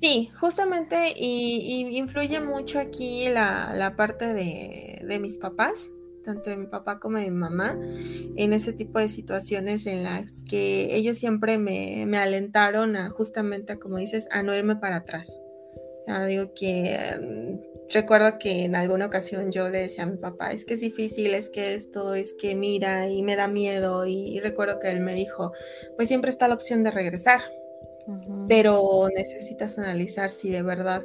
Sí, 0.00 0.28
justamente, 0.38 1.14
y, 1.16 1.96
influye 1.96 2.40
mucho 2.40 2.78
aquí 2.78 3.28
la, 3.30 3.94
parte 3.96 4.34
de, 4.34 5.18
mis 5.18 5.38
papás, 5.38 5.90
tanto 6.22 6.50
de 6.50 6.58
mi 6.58 6.66
papá 6.66 6.98
como 6.98 7.16
de 7.16 7.30
mi 7.30 7.36
mamá, 7.36 7.78
en 8.36 8.52
ese 8.52 8.74
tipo 8.74 8.98
de 8.98 9.08
situaciones 9.08 9.86
en 9.86 10.02
las 10.02 10.42
que 10.42 10.94
ellos 10.94 11.16
siempre 11.16 11.56
me, 11.56 12.04
alentaron 12.18 12.96
a 12.96 13.08
justamente, 13.08 13.78
como 13.78 13.96
dices, 13.96 14.28
a 14.30 14.42
no 14.42 14.54
irme 14.54 14.76
para 14.76 14.96
atrás. 14.96 15.38
digo 16.28 16.52
que 16.54 17.60
recuerdo 17.92 18.38
que 18.38 18.64
en 18.64 18.76
alguna 18.76 19.06
ocasión 19.06 19.52
yo 19.52 19.68
le 19.68 19.80
decía 19.80 20.04
a 20.04 20.06
mi 20.06 20.16
papá, 20.16 20.52
es 20.52 20.64
que 20.64 20.74
es 20.74 20.80
difícil, 20.80 21.34
es 21.34 21.50
que 21.50 21.74
esto, 21.74 22.14
es 22.14 22.32
que 22.32 22.54
mira 22.54 23.08
y 23.08 23.22
me 23.22 23.36
da 23.36 23.48
miedo, 23.48 24.06
y 24.06 24.40
recuerdo 24.40 24.78
que 24.80 24.90
él 24.90 25.00
me 25.00 25.14
dijo, 25.14 25.52
pues 25.96 26.08
siempre 26.08 26.30
está 26.30 26.48
la 26.48 26.54
opción 26.54 26.82
de 26.82 26.90
regresar 26.90 27.42
pero 28.48 29.08
necesitas 29.14 29.78
analizar 29.78 30.30
si 30.30 30.50
de 30.50 30.62
verdad 30.62 31.04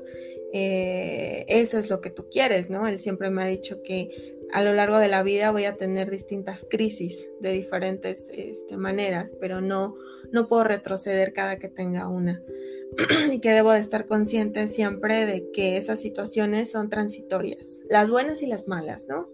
eh, 0.53 1.45
eso 1.47 1.77
es 1.77 1.89
lo 1.89 2.01
que 2.01 2.09
tú 2.09 2.27
quieres, 2.29 2.69
¿no? 2.69 2.87
Él 2.87 2.99
siempre 2.99 3.29
me 3.29 3.43
ha 3.43 3.47
dicho 3.47 3.81
que 3.83 4.35
a 4.51 4.63
lo 4.63 4.73
largo 4.73 4.97
de 4.97 5.07
la 5.07 5.23
vida 5.23 5.51
voy 5.51 5.65
a 5.65 5.75
tener 5.75 6.09
distintas 6.09 6.65
crisis 6.69 7.29
de 7.39 7.51
diferentes 7.51 8.31
este, 8.33 8.77
maneras, 8.77 9.35
pero 9.39 9.61
no, 9.61 9.95
no 10.31 10.47
puedo 10.47 10.63
retroceder 10.63 11.33
cada 11.33 11.59
que 11.59 11.69
tenga 11.69 12.07
una. 12.07 12.41
y 13.31 13.39
que 13.39 13.51
debo 13.51 13.71
de 13.71 13.79
estar 13.79 14.05
consciente 14.05 14.67
siempre 14.67 15.25
de 15.25 15.51
que 15.51 15.77
esas 15.77 15.99
situaciones 15.99 16.71
son 16.71 16.89
transitorias, 16.89 17.81
las 17.89 18.09
buenas 18.09 18.41
y 18.41 18.47
las 18.47 18.67
malas, 18.67 19.07
¿no? 19.07 19.27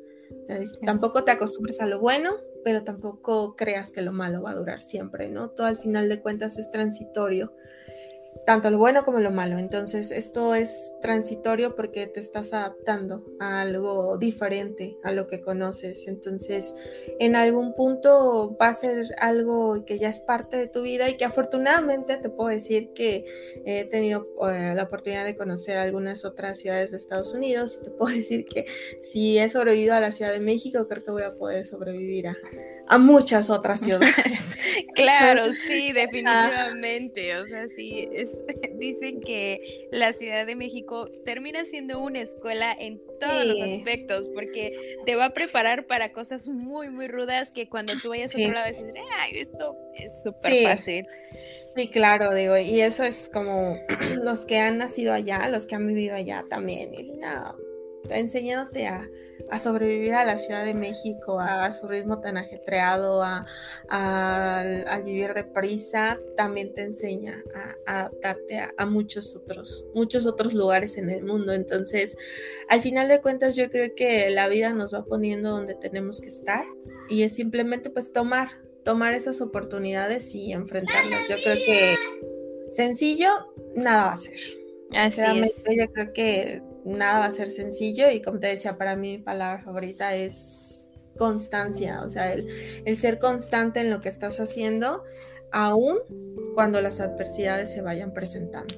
Tampoco 0.85 1.24
te 1.24 1.31
acostumbres 1.31 1.79
a 1.81 1.88
lo 1.88 2.00
bueno, 2.00 2.31
pero 2.63 2.83
tampoco 2.83 3.55
creas 3.55 3.91
que 3.91 4.01
lo 4.01 4.12
malo 4.12 4.41
va 4.41 4.51
a 4.51 4.55
durar 4.55 4.81
siempre, 4.81 5.29
¿no? 5.29 5.50
Todo 5.50 5.67
al 5.67 5.77
final 5.77 6.09
de 6.09 6.21
cuentas 6.21 6.57
es 6.57 6.71
transitorio 6.71 7.53
tanto 8.46 8.70
lo 8.70 8.77
bueno 8.77 9.04
como 9.06 9.20
lo 9.20 9.32
malo. 9.32 9.58
Entonces, 9.58 10.12
esto 10.12 10.54
es 10.56 10.96
transitorio 11.01 11.75
porque 11.75 12.08
te 12.08 12.20
estás 12.20 12.54
adaptando 12.54 13.25
a 13.39 13.62
algo 13.62 14.18
diferente 14.18 14.98
a 15.04 15.12
lo 15.12 15.27
que 15.27 15.42
conoces. 15.42 16.08
Entonces, 16.08 16.75
en 17.20 17.36
algún 17.36 17.74
punto 17.74 18.56
va 18.62 18.70
a 18.70 18.74
ser 18.74 19.08
algo 19.20 19.84
que 19.86 19.98
ya 19.98 20.10
es 20.10 20.20
parte 20.20 20.58
de 20.58 20.68
tu 20.68 20.84
vida 20.84 21.10
y 21.10 21.18
que 21.18 21.25
afortunadamente 21.25 22.18
te 22.18 22.30
puedo 22.30 22.50
decir 22.50 22.92
que 22.94 23.25
he 23.65 23.86
tenido 23.86 24.25
eh, 24.50 24.74
la 24.75 24.84
oportunidad 24.84 25.25
de 25.25 25.36
conocer 25.36 25.77
algunas 25.77 26.25
otras 26.25 26.60
ciudades 26.60 26.92
de 26.92 26.98
Estados 26.98 27.34
Unidos 27.34 27.80
y 27.80 27.86
te 27.86 27.92
puedo 27.92 28.15
decir 28.15 28.46
que 28.46 28.65
si 29.01 29.38
he 29.39 29.50
sobrevivido 29.50 29.96
a 29.96 30.00
la 30.00 30.12
Ciudad 30.12 30.32
de 30.32 30.39
México, 30.39 30.88
creo 30.88 31.04
que 31.04 31.12
voy 31.12 31.24
a 31.24 31.36
poder 31.36 31.65
sobrevivir 31.65 32.27
a, 32.27 32.36
a 32.88 32.98
muchas 32.98 33.50
otras 33.50 33.80
ciudades. 33.82 34.58
claro, 34.94 35.44
sí, 35.68 35.92
definitivamente. 35.92 37.38
O 37.38 37.46
sea, 37.46 37.68
sí, 37.68 38.10
dicen 38.80 39.20
que 39.22 39.88
la 39.92 40.13
Ciudad 40.13 40.46
de 40.46 40.56
México 40.56 41.10
termina 41.24 41.63
siendo 41.65 42.00
una 42.00 42.20
escuela 42.20 42.75
en 42.77 43.01
todos 43.20 43.46
los 43.46 43.62
aspectos, 43.62 44.30
porque 44.34 44.98
te 45.06 45.15
va 45.15 45.25
a 45.25 45.34
preparar 45.34 45.88
para 45.88 46.12
cosas 46.12 46.50
muy, 46.50 46.89
muy 46.89 47.08
rudas 47.08 47.51
que 47.51 47.70
cuando 47.70 47.94
tú 48.01 48.10
vayas 48.10 48.36
a 48.36 48.39
otro 48.39 48.54
lado 48.54 48.68
dices, 48.68 48.94
ay, 49.20 49.39
esto 49.39 49.75
es 49.96 50.24
súper 50.24 50.63
fácil. 50.63 51.08
Sí, 51.75 51.89
claro, 51.89 52.34
digo, 52.34 52.58
y 52.58 52.82
eso 52.82 53.04
es 53.04 53.30
como 53.32 53.77
los 54.24 54.46
que 54.46 54.60
han 54.60 54.77
nacido 54.77 55.13
allá, 55.13 55.48
los 55.50 55.68
que 55.68 55.75
han 55.75 55.88
vivido 55.88 56.15
allá 56.15 56.44
también, 56.50 56.94
y 56.94 57.04
no, 57.04 57.56
enseñándote 58.10 58.88
a 58.88 59.08
a 59.50 59.60
sobrevivir 59.60 60.13
a 60.13 60.25
la 60.25 60.38
Ciudad 60.38 60.63
de 60.63 60.74
México, 60.74 61.39
a, 61.39 61.72
su 61.72 61.88
ritmo 61.88 62.20
tan 62.20 62.38
ajetreado, 62.38 63.24
a, 63.24 63.46
al 63.89 65.04
vivir 65.04 65.34
deprisa, 65.34 66.20
también 66.36 66.74
te 66.74 66.84
enseña 66.84 67.44
a, 67.86 68.00
adaptarte 68.00 68.68
a, 68.77 68.86
muchos 68.86 69.36
otros, 69.36 69.86
muchos 69.94 70.25
otros 70.25 70.54
lugares 70.54 70.98
en 70.98 71.10
el 71.10 71.24
mundo. 71.24 71.54
Entonces, 71.54 72.18
al 72.70 72.82
final 72.82 73.08
de 73.08 73.22
cuentas, 73.22 73.56
yo 73.56 73.70
creo 73.70 73.94
que 73.96 74.30
la 74.30 74.48
vida 74.48 74.74
nos 74.74 74.94
va 74.94 75.04
poniendo 75.06 75.51
donde 75.51 75.75
tenemos 75.75 76.22
que 76.22 76.30
estar 76.30 76.65
y 77.10 77.24
es 77.24 77.36
simplemente 77.36 77.89
pues 77.89 78.12
tomar, 78.12 78.50
tomar 78.84 79.13
esas 79.13 79.42
oportunidades 79.42 80.34
y 80.34 80.54
enfrentarlas. 80.54 81.27
Yo 81.30 81.36
creo 81.44 81.56
que 81.56 81.96
sencillo, 82.72 83.30
nada 83.75 84.06
va 84.06 84.13
a 84.13 84.18
ser. 84.18 84.39
Así 84.92 85.22
es. 85.39 85.65
Yo 85.70 85.92
creo 85.92 86.13
que 86.13 86.62
nada 86.86 87.20
va 87.20 87.25
a 87.25 87.32
ser 87.32 87.48
sencillo 87.48 88.10
y 88.10 88.22
como 88.22 88.39
te 88.39 88.48
decía, 88.48 88.77
para 88.77 88.96
mí 88.96 89.18
mi 89.18 89.18
palabra 89.18 89.63
favorita 89.63 90.15
es 90.15 90.89
constancia, 91.18 92.04
o 92.04 92.10
sea, 92.10 92.34
el, 92.34 92.98
ser 92.98 93.20
constante 93.20 93.80
en 93.80 93.89
lo 93.89 94.01
que 94.01 94.10
estás 94.10 94.39
haciendo, 94.39 95.04
aún 95.51 95.98
cuando 96.54 96.82
las 96.82 97.00
adversidades 97.00 97.72
se 97.72 97.82
vayan 97.82 98.13
presentando. 98.13 98.75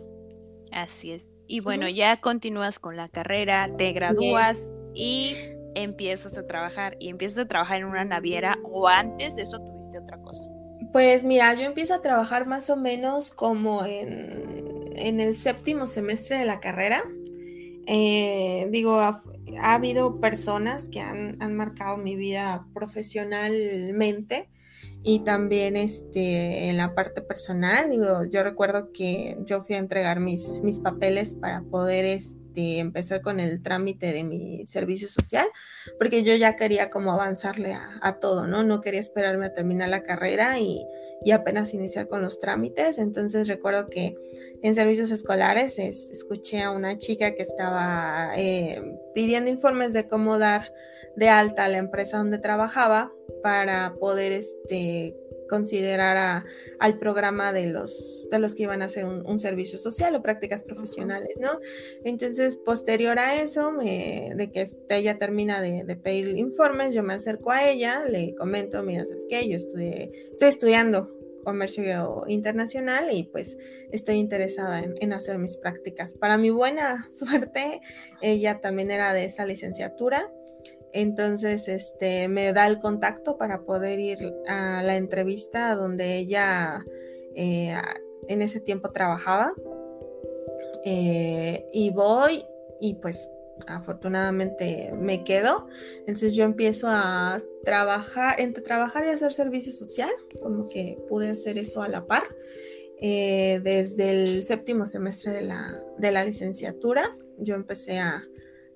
Así 0.72 1.12
es. 1.12 1.30
Y 1.48 1.62
bueno, 1.62 1.88
ya 1.90 2.20
continúas 2.20 2.80
con 2.80 2.96
la 2.96 3.10
carrera, 3.10 3.68
te 3.78 3.92
gradúas 3.94 4.70
y 4.94 5.36
empiezas 5.76 6.38
a 6.38 6.46
trabajar. 6.46 6.98
¿Y 7.00 7.10
empiezas 7.10 7.46
a 7.46 7.48
trabajar 7.48 7.80
en 7.80 7.86
una 7.86 8.06
naviera 8.06 8.58
o 8.64 8.88
antes 8.88 9.36
de 9.36 9.44
eso 9.44 9.60
tuviste 9.60 9.98
otra 9.98 10.18
cosa? 10.22 10.46
Pues 10.92 11.24
mira, 11.24 11.54
yo 11.54 11.62
empiezo 11.62 11.94
a 11.94 12.02
trabajar 12.02 12.48
más 12.48 12.70
o 12.70 12.76
menos 12.76 13.32
como 13.32 13.86
en, 13.86 14.94
en 14.96 15.20
el 15.20 15.36
séptimo 15.36 15.88
semestre 15.88 16.38
de 16.38 16.46
la 16.46 16.60
carrera. 16.60 17.04
Eh, 17.90 18.68
digo, 18.70 19.00
ha, 19.00 19.18
habido 19.62 20.20
personas 20.20 20.90
que 20.90 21.00
han, 21.00 21.38
marcado 21.56 21.96
mi 21.96 22.18
vida 22.18 22.68
profesionalmente 22.74 24.50
y 25.04 25.20
también 25.20 25.78
este, 25.78 26.68
en 26.68 26.76
la 26.76 26.94
parte 26.94 27.22
personal, 27.22 27.90
digo, 27.90 28.26
yo 28.26 28.44
recuerdo 28.44 28.92
que 28.92 29.38
yo 29.46 29.62
fui 29.62 29.76
a 29.76 29.80
entregar 29.80 30.20
mis, 30.20 30.52
mis 30.62 30.82
papeles 30.82 31.34
para 31.34 31.62
poder 31.62 32.04
este, 32.04 32.80
empezar 32.80 33.22
con 33.22 33.40
el 33.40 33.62
trámite 33.62 34.12
de 34.12 34.26
mi 34.26 34.66
servicio 34.66 35.08
social, 35.08 35.48
porque 35.98 36.24
yo 36.26 36.36
ya 36.36 36.58
quería 36.58 36.90
como 36.90 37.14
avanzarle 37.14 37.78
a, 38.02 38.20
todo, 38.20 38.48
¿no? 38.48 38.66
No 38.66 38.82
quería 38.82 39.00
esperarme 39.00 39.46
a 39.46 39.54
terminar 39.54 39.88
la 39.88 40.04
carrera 40.04 40.60
y, 40.60 40.86
y, 41.24 41.32
apenas 41.32 41.74
iniciar 41.74 42.10
con 42.10 42.22
los 42.22 42.42
trámites. 42.42 42.98
Entonces 42.98 43.48
recuerdo 43.48 43.88
que 43.88 44.16
en 44.62 44.76
servicios 44.76 45.12
escolares 45.12 45.80
escuché 45.80 46.62
a 46.62 46.72
una 46.72 46.98
chica 46.98 47.36
que 47.36 47.44
estaba 47.44 48.34
eh, 48.36 48.82
pidiendo 49.14 49.50
informes 49.50 49.94
de 49.94 50.08
cómo 50.08 50.40
dar 50.40 50.74
de 51.16 51.30
alta 51.30 51.66
a 51.66 51.68
la 51.68 51.78
empresa 51.78 52.18
donde 52.18 52.38
trabajaba 52.38 53.12
para 53.42 53.96
poder 54.00 54.32
este, 54.32 55.16
considerar 55.50 56.44
al 56.80 57.00
programa 57.00 57.54
de 57.54 57.68
los, 57.68 58.28
de 58.30 58.38
los 58.40 58.54
que 58.54 58.64
iban 58.64 58.82
a 58.82 58.86
hacer 58.86 59.06
un, 59.06 59.40
servicio 59.40 59.80
social 59.80 60.16
o 60.16 60.22
prácticas 60.22 60.62
profesionales, 60.62 61.32
¿no? 61.40 61.60
Entonces, 62.04 62.56
posterior 62.56 63.18
a 63.20 63.42
eso, 63.42 63.72
de 63.78 64.52
que 64.54 64.68
ella 64.90 65.18
termina 65.18 65.62
de, 65.62 65.96
pedir 65.96 66.38
informes, 66.38 66.94
yo 66.94 67.04
me 67.04 67.16
acerco 67.16 67.52
a 67.52 67.68
ella, 67.68 68.06
le 68.06 68.36
comento, 68.36 68.84
mira, 68.84 69.06
¿sabes 69.06 69.26
qué? 69.28 69.48
Yo 69.48 69.58
estoy 69.58 70.12
estudiando 70.40 71.12
comercio 71.48 72.26
internacional 72.28 73.10
y 73.12 73.24
pues 73.24 73.58
estoy 73.94 74.16
interesada 74.16 74.80
en, 74.84 75.14
hacer 75.14 75.38
mis 75.38 75.56
prácticas. 75.56 76.14
Para 76.14 76.38
mi 76.38 76.50
buena 76.50 77.08
suerte, 77.10 77.80
ella 78.22 78.60
también 78.60 78.92
era 78.92 79.14
de 79.14 79.24
esa 79.24 79.46
licenciatura 79.46 80.30
entonces, 80.94 81.68
este, 81.68 82.28
me 82.28 82.54
da 82.54 82.66
el 82.66 82.80
contacto 82.80 83.38
para 83.38 83.62
poder 83.62 84.00
ir 84.00 84.34
a 84.48 84.82
la 84.84 84.96
entrevista 84.96 85.76
donde 85.76 86.18
ella 86.18 86.84
eh, 87.36 87.76
en 88.28 88.42
ese 88.42 88.60
tiempo 88.60 88.92
trabajaba. 88.92 89.54
Eh, 90.84 91.66
y 91.72 91.92
voy 91.92 92.44
y 92.80 92.96
pues 92.96 93.30
afortunadamente 93.66 94.94
me 94.94 95.24
quedo. 95.24 95.68
Entonces 96.02 96.34
yo 96.36 96.44
empiezo 96.44 96.88
a 96.90 97.42
trabajar, 97.64 98.40
entre 98.40 98.64
trabajar 98.64 99.06
y 99.06 99.10
hacer 99.10 99.34
servicio 99.34 99.74
social, 99.74 100.10
como 100.42 100.68
que 100.68 100.98
pude 101.10 101.30
hacer 101.30 101.58
eso 101.58 101.82
a 101.82 101.88
la 101.88 102.06
par. 102.06 102.24
Eh, 103.00 103.60
desde 103.64 104.10
el 104.12 104.44
séptimo 104.44 104.88
semestre 104.88 105.32
de 105.32 105.42
la, 105.42 105.80
de 105.98 106.12
la 106.12 106.26
licenciatura, 106.26 107.16
yo 107.38 107.56
empecé 107.56 108.00
a, 108.00 108.24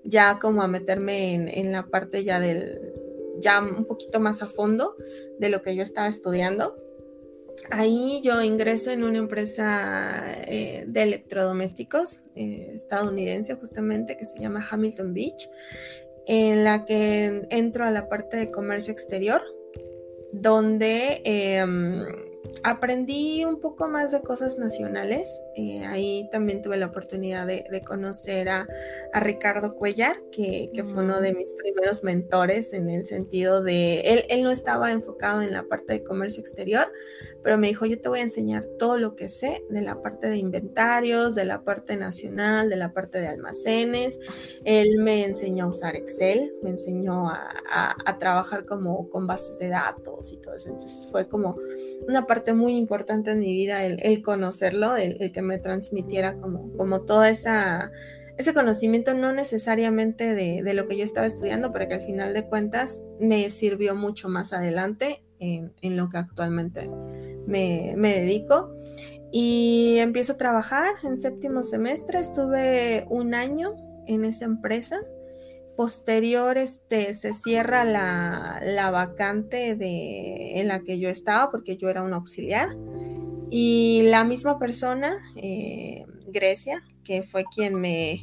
ya 0.03 0.39
como 0.39 0.61
a 0.61 0.67
meterme 0.67 1.33
en, 1.33 1.71
la 1.71 1.87
parte 1.87 2.23
ya 2.23 2.39
del, 2.39 2.93
ya 3.39 3.61
un 3.61 3.85
poquito 3.85 4.19
más 4.19 4.41
a 4.41 4.47
fondo 4.47 4.95
de 5.39 5.49
lo 5.49 5.61
que 5.61 5.75
yo 5.75 5.83
estaba 5.83 6.07
estudiando. 6.07 6.75
Ahí 7.69 8.21
yo 8.23 8.41
ingreso 8.41 8.91
en 8.91 9.03
una 9.03 9.17
empresa 9.17 10.33
eh, 10.45 10.85
de 10.87 11.03
electrodomésticos 11.03 12.21
eh, 12.35 12.71
estadounidense 12.73 13.55
justamente 13.55 14.17
que 14.17 14.25
se 14.25 14.39
llama 14.39 14.67
Hamilton 14.69 15.13
Beach, 15.13 15.49
en 16.27 16.63
la 16.63 16.85
que 16.85 17.47
entro 17.49 17.85
a 17.85 17.91
la 17.91 18.09
parte 18.09 18.37
de 18.37 18.51
comercio 18.51 18.91
exterior, 18.91 19.41
donde 20.33 21.21
em, 21.23 22.03
aprendí 22.63 23.43
un 23.45 23.59
poco 23.59 23.87
más 23.87 24.11
de 24.11 24.21
cosas 24.21 24.57
nacionales. 24.57 25.41
Eh, 25.55 25.85
ahí 25.85 26.29
también 26.31 26.61
tuve 26.61 26.77
la 26.77 26.87
oportunidad 26.87 27.47
de, 27.47 27.81
conocer 27.85 28.49
a, 28.49 28.67
Ricardo 29.13 29.75
Cuellar, 29.75 30.15
que, 30.31 30.69
fue 30.85 31.03
uno 31.03 31.19
de 31.19 31.33
mm. 31.33 31.37
mis 31.37 31.53
primeros 31.53 32.03
mentores 32.03 32.73
en 32.73 32.89
el 32.89 33.05
sentido 33.05 33.61
de, 33.61 34.01
él, 34.01 34.23
él 34.29 34.43
no 34.43 34.51
estaba 34.51 34.91
enfocado 34.91 35.41
en 35.41 35.51
la 35.51 35.63
parte 35.63 35.93
de 35.93 36.03
comercio 36.03 36.41
exterior, 36.41 36.91
pero 37.43 37.57
me 37.57 37.67
dijo, 37.67 37.85
yo 37.85 37.99
te 37.99 38.07
voy 38.07 38.19
a 38.19 38.23
enseñar 38.23 38.65
todo 38.77 38.97
lo 38.97 39.15
que 39.15 39.29
sé 39.29 39.63
de 39.69 39.81
la 39.81 40.01
parte 40.01 40.29
de 40.29 40.37
inventarios, 40.37 41.33
de 41.33 41.45
la 41.45 41.63
parte 41.63 41.97
nacional, 41.97 42.69
de 42.69 42.75
la 42.75 42.93
parte 42.93 43.19
de 43.19 43.27
almacenes. 43.27 44.19
Él 44.63 44.99
me 44.99 45.25
enseñó 45.25 45.65
a 45.65 45.69
usar 45.69 45.95
Excel, 45.95 46.53
me 46.61 46.69
enseñó 46.69 47.29
a, 47.29 48.17
trabajar 48.19 48.65
como 48.65 49.09
con 49.09 49.25
bases 49.25 49.57
de 49.57 49.69
datos 49.69 50.31
y 50.31 50.37
todo 50.37 50.53
eso. 50.53 50.69
Entonces 50.69 51.07
fue 51.11 51.27
como 51.27 51.57
una 52.07 52.27
parte 52.31 52.53
muy 52.53 52.77
importante 52.77 53.31
en 53.31 53.39
mi 53.39 53.51
vida 53.51 53.83
el, 53.83 54.21
conocerlo, 54.21 54.95
el, 54.95 55.33
que 55.33 55.41
me 55.41 55.57
transmitiera 55.57 56.37
como, 56.37 56.71
como 56.77 57.01
toda 57.01 57.27
esa 57.29 57.91
ese 58.37 58.53
conocimiento 58.53 59.13
no 59.13 59.33
necesariamente 59.33 60.33
de, 60.33 60.73
lo 60.73 60.87
que 60.87 60.95
yo 60.95 61.03
estaba 61.03 61.27
estudiando, 61.27 61.73
pero 61.73 61.89
que 61.89 61.95
al 61.95 62.05
final 62.05 62.33
de 62.33 62.45
cuentas 62.45 63.03
me 63.19 63.49
sirvió 63.49 63.95
mucho 63.95 64.29
más 64.29 64.53
adelante 64.53 65.25
en, 65.39 65.73
en 65.81 65.97
lo 65.97 66.07
que 66.07 66.19
actualmente 66.19 66.89
me, 67.45 67.95
dedico. 67.97 68.73
Y 69.29 69.97
empiezo 69.97 70.33
a 70.33 70.37
trabajar 70.37 70.93
en 71.03 71.19
séptimo 71.19 71.63
semestre, 71.63 72.19
estuve 72.19 73.05
un 73.09 73.33
año 73.33 73.75
en 74.07 74.23
esa 74.23 74.45
empresa. 74.45 75.01
Posterior 75.81 76.59
este, 76.59 77.15
se 77.15 77.33
cierra 77.33 77.83
la, 77.83 78.91
vacante 78.91 79.75
de, 79.75 80.59
en 80.59 80.67
la 80.67 80.81
que 80.81 80.99
yo 80.99 81.09
estaba 81.09 81.49
porque 81.49 81.75
yo 81.75 81.89
era 81.89 82.03
un 82.03 82.13
auxiliar. 82.13 82.77
Y 83.49 84.03
la 84.03 84.23
misma 84.23 84.59
persona, 84.59 85.17
eh, 85.35 86.05
Grecia, 86.27 86.83
que 87.03 87.23
fue 87.23 87.45
quien 87.45 87.73
me, 87.81 88.21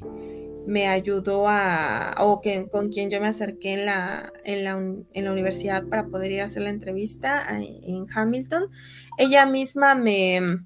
me 0.69 0.87
ayudó 0.87 1.49
a, 1.49 2.15
o 2.21 2.41
que, 2.41 2.69
con 2.69 2.91
quien 2.91 3.11
yo 3.11 3.21
me 3.21 3.27
acerqué 3.27 3.73
en 3.73 3.87
la, 3.87 4.33
en 4.45 4.63
la, 4.63 4.75
en 4.75 5.25
la 5.25 5.33
universidad 5.33 5.83
para 5.89 6.07
poder 6.07 6.31
ir 6.31 6.43
a 6.43 6.45
hacer 6.45 6.63
la 6.63 6.71
entrevista 6.71 7.45
en 7.59 8.07
Hamilton, 8.15 8.71
ella 9.19 9.47
misma 9.47 9.97
me, 9.97 10.61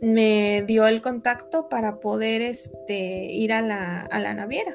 me 0.00 0.64
dio 0.66 0.86
el 0.86 1.02
contacto 1.02 1.68
para 1.68 2.00
poder 2.00 2.40
este, 2.40 3.26
ir 3.26 3.52
a 3.52 3.60
la, 3.60 4.00
a 4.00 4.20
la 4.20 4.32
naviera. 4.32 4.74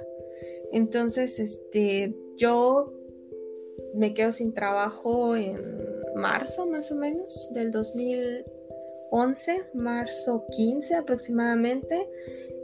Entonces, 0.72 1.40
este, 1.40 2.16
yo 2.36 2.94
me 3.94 4.14
quedo 4.14 4.32
sin 4.32 4.54
trabajo 4.54 5.36
en 5.36 5.60
marzo 6.16 6.66
más 6.66 6.92
o 6.92 6.96
menos 6.96 7.50
del 7.52 7.72
2011, 7.72 9.64
marzo 9.74 10.46
15 10.52 10.96
aproximadamente. 10.96 12.10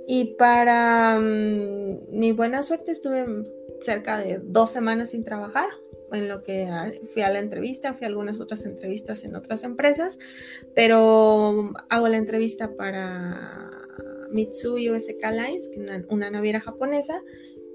Y 0.07 0.35
para 0.35 1.17
mm, 1.19 2.09
mi 2.11 2.31
buena 2.33 2.61
suerte 2.63 2.91
estuve 2.91 3.25
cerca 3.81 4.17
de 4.19 4.39
dos 4.43 4.71
semanas 4.71 5.11
sin 5.11 5.23
trabajar, 5.23 5.69
en 6.13 6.29
lo 6.29 6.41
que 6.41 6.65
ah, 6.69 6.91
fui 7.05 7.21
a 7.21 7.29
la 7.29 7.39
entrevista, 7.39 7.93
fui 7.93 8.05
a 8.05 8.07
algunas 8.07 8.39
otras 8.39 8.65
entrevistas 8.65 9.23
en 9.23 9.35
otras 9.35 9.63
empresas, 9.63 10.19
pero 10.75 11.71
hago 11.89 12.07
la 12.07 12.17
entrevista 12.17 12.75
para 12.75 13.69
Mitsui 14.31 14.89
USK 14.89 15.23
Lines, 15.31 15.69
que 15.69 15.83
es 15.83 16.05
una, 16.09 16.29
naviera 16.29 16.59
japonesa, 16.59 17.21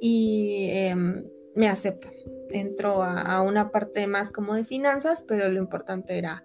y 0.00 0.68
em, 0.70 1.24
me 1.54 1.68
aceptan. 1.68 2.12
Entro 2.50 3.02
a, 3.02 3.20
a, 3.20 3.42
una 3.42 3.70
parte 3.70 4.06
más 4.06 4.32
como 4.32 4.54
de 4.54 4.64
finanzas, 4.64 5.22
pero 5.26 5.48
lo 5.50 5.58
importante 5.58 6.16
era 6.16 6.44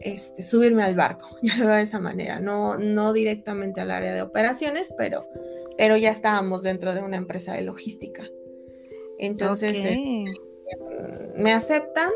este, 0.00 0.42
subirme 0.42 0.82
al 0.82 0.94
barco, 0.94 1.28
ya 1.42 1.56
lo 1.56 1.66
veo 1.66 1.74
de 1.74 1.82
esa 1.82 2.00
manera, 2.00 2.40
no, 2.40 2.78
no 2.78 3.12
directamente 3.12 3.80
al 3.80 3.90
área 3.90 4.14
de 4.14 4.22
operaciones, 4.22 4.92
pero, 4.96 5.26
pero 5.76 5.96
ya 5.96 6.10
estábamos 6.10 6.62
dentro 6.62 6.94
de 6.94 7.00
una 7.00 7.16
empresa 7.16 7.54
de 7.54 7.62
logística. 7.62 8.24
Entonces, 9.18 9.76
este, 9.76 10.24
me 11.36 11.52
aceptan, 11.52 12.10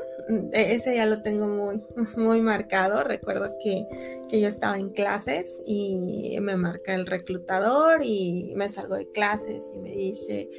ese 0.52 0.96
ya 0.96 1.06
lo 1.06 1.22
tengo 1.22 1.48
muy, 1.48 1.82
muy 2.16 2.40
marcado, 2.40 3.04
recuerdo 3.04 3.46
que, 3.62 3.86
que 4.28 4.40
yo 4.40 4.48
estaba 4.48 4.78
en 4.78 4.90
clases 4.90 5.60
y 5.66 6.38
me 6.40 6.56
marca 6.56 6.94
el 6.94 7.06
reclutador 7.06 8.02
y 8.02 8.52
me 8.56 8.68
salgo 8.68 8.96
de 8.96 9.10
clases 9.10 9.72
y 9.74 9.78
me 9.78 9.90
dice, 9.90 10.50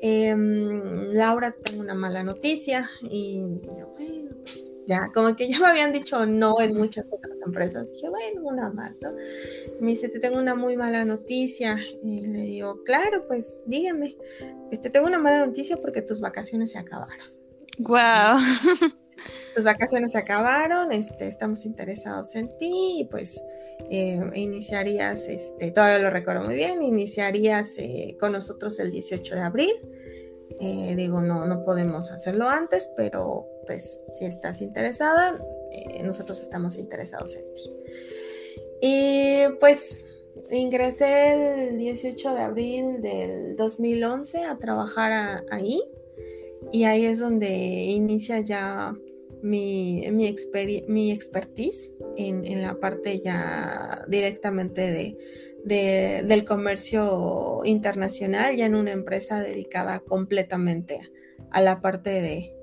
em, 0.00 1.06
Laura, 1.08 1.54
tengo 1.64 1.80
una 1.80 1.94
mala 1.94 2.22
noticia 2.22 2.88
y 3.02 3.40
yo, 3.62 3.94
pues 4.42 4.72
ya, 4.88 5.10
como 5.12 5.36
que 5.36 5.50
ya 5.50 5.60
me 5.60 5.66
habían 5.66 5.92
dicho 5.92 6.24
no 6.24 6.58
en 6.62 6.74
muchas 6.74 7.12
otras 7.12 7.36
empresas. 7.44 7.92
Dije, 7.92 8.08
bueno, 8.08 8.40
una 8.42 8.70
más, 8.70 9.02
¿no? 9.02 9.10
Me 9.80 9.90
dice, 9.90 10.08
te 10.08 10.18
tengo 10.18 10.38
una 10.38 10.54
muy 10.54 10.78
mala 10.78 11.04
noticia. 11.04 11.78
Y 12.02 12.26
le 12.26 12.44
digo, 12.44 12.82
claro, 12.84 13.26
pues 13.28 13.60
dígame, 13.66 14.16
este, 14.70 14.88
tengo 14.88 15.06
una 15.06 15.18
mala 15.18 15.44
noticia 15.44 15.76
porque 15.76 16.00
tus 16.00 16.20
vacaciones 16.20 16.72
se 16.72 16.78
acabaron. 16.78 17.26
Wow. 17.78 18.38
Tus 19.54 19.64
vacaciones 19.64 20.12
se 20.12 20.18
acabaron, 20.18 20.92
este, 20.92 21.26
estamos 21.26 21.64
interesados 21.64 22.34
en 22.34 22.48
ti 22.58 23.00
y 23.00 23.04
pues 23.04 23.42
eh, 23.90 24.20
iniciarías, 24.34 25.28
este, 25.28 25.70
todavía 25.70 25.98
lo 25.98 26.10
recuerdo 26.10 26.44
muy 26.44 26.54
bien, 26.54 26.82
iniciarías 26.82 27.74
eh, 27.78 28.16
con 28.18 28.32
nosotros 28.32 28.78
el 28.80 28.90
18 28.90 29.34
de 29.34 29.40
abril. 29.40 29.74
Eh, 30.60 30.94
digo, 30.96 31.20
no, 31.20 31.46
no 31.46 31.64
podemos 31.64 32.10
hacerlo 32.10 32.48
antes, 32.48 32.90
pero 32.96 33.46
pues 33.66 34.00
si 34.12 34.24
estás 34.24 34.60
interesada, 34.60 35.38
nosotros 36.02 36.40
estamos 36.40 36.76
interesados 36.76 37.36
en 37.36 37.52
ti. 37.52 37.70
Y 38.80 39.58
pues 39.60 40.00
ingresé 40.50 41.68
el 41.68 41.78
18 41.78 42.34
de 42.34 42.40
abril 42.40 43.00
del 43.00 43.56
2011 43.56 44.44
a 44.44 44.56
trabajar 44.56 45.44
ahí 45.50 45.82
y 46.72 46.84
ahí 46.84 47.04
es 47.04 47.18
donde 47.18 47.48
inicia 47.48 48.40
ya 48.40 48.94
mi, 49.42 50.06
mi, 50.10 50.34
mi 50.88 51.12
expertise 51.12 51.90
en, 52.16 52.62
la 52.62 52.78
parte 52.78 53.20
ya 53.20 54.04
directamente 54.08 55.16
de, 55.64 56.22
del 56.24 56.44
comercio 56.44 57.60
internacional, 57.64 58.56
ya 58.56 58.66
en 58.66 58.74
una 58.74 58.92
empresa 58.92 59.40
dedicada 59.40 60.00
completamente 60.00 61.00
a 61.50 61.60
la 61.60 61.80
parte 61.80 62.10
de, 62.20 62.54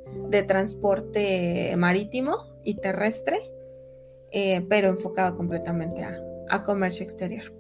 transporte 0.44 1.74
marítimo 1.78 2.38
y 2.64 2.76
terrestre, 2.76 3.38
eh, 4.32 4.66
pero 4.70 4.90
enfocado 4.90 5.38
completamente 5.38 6.04
a, 6.04 6.20
a 6.50 6.64
comercio 6.64 7.04
exterior. 7.04 7.54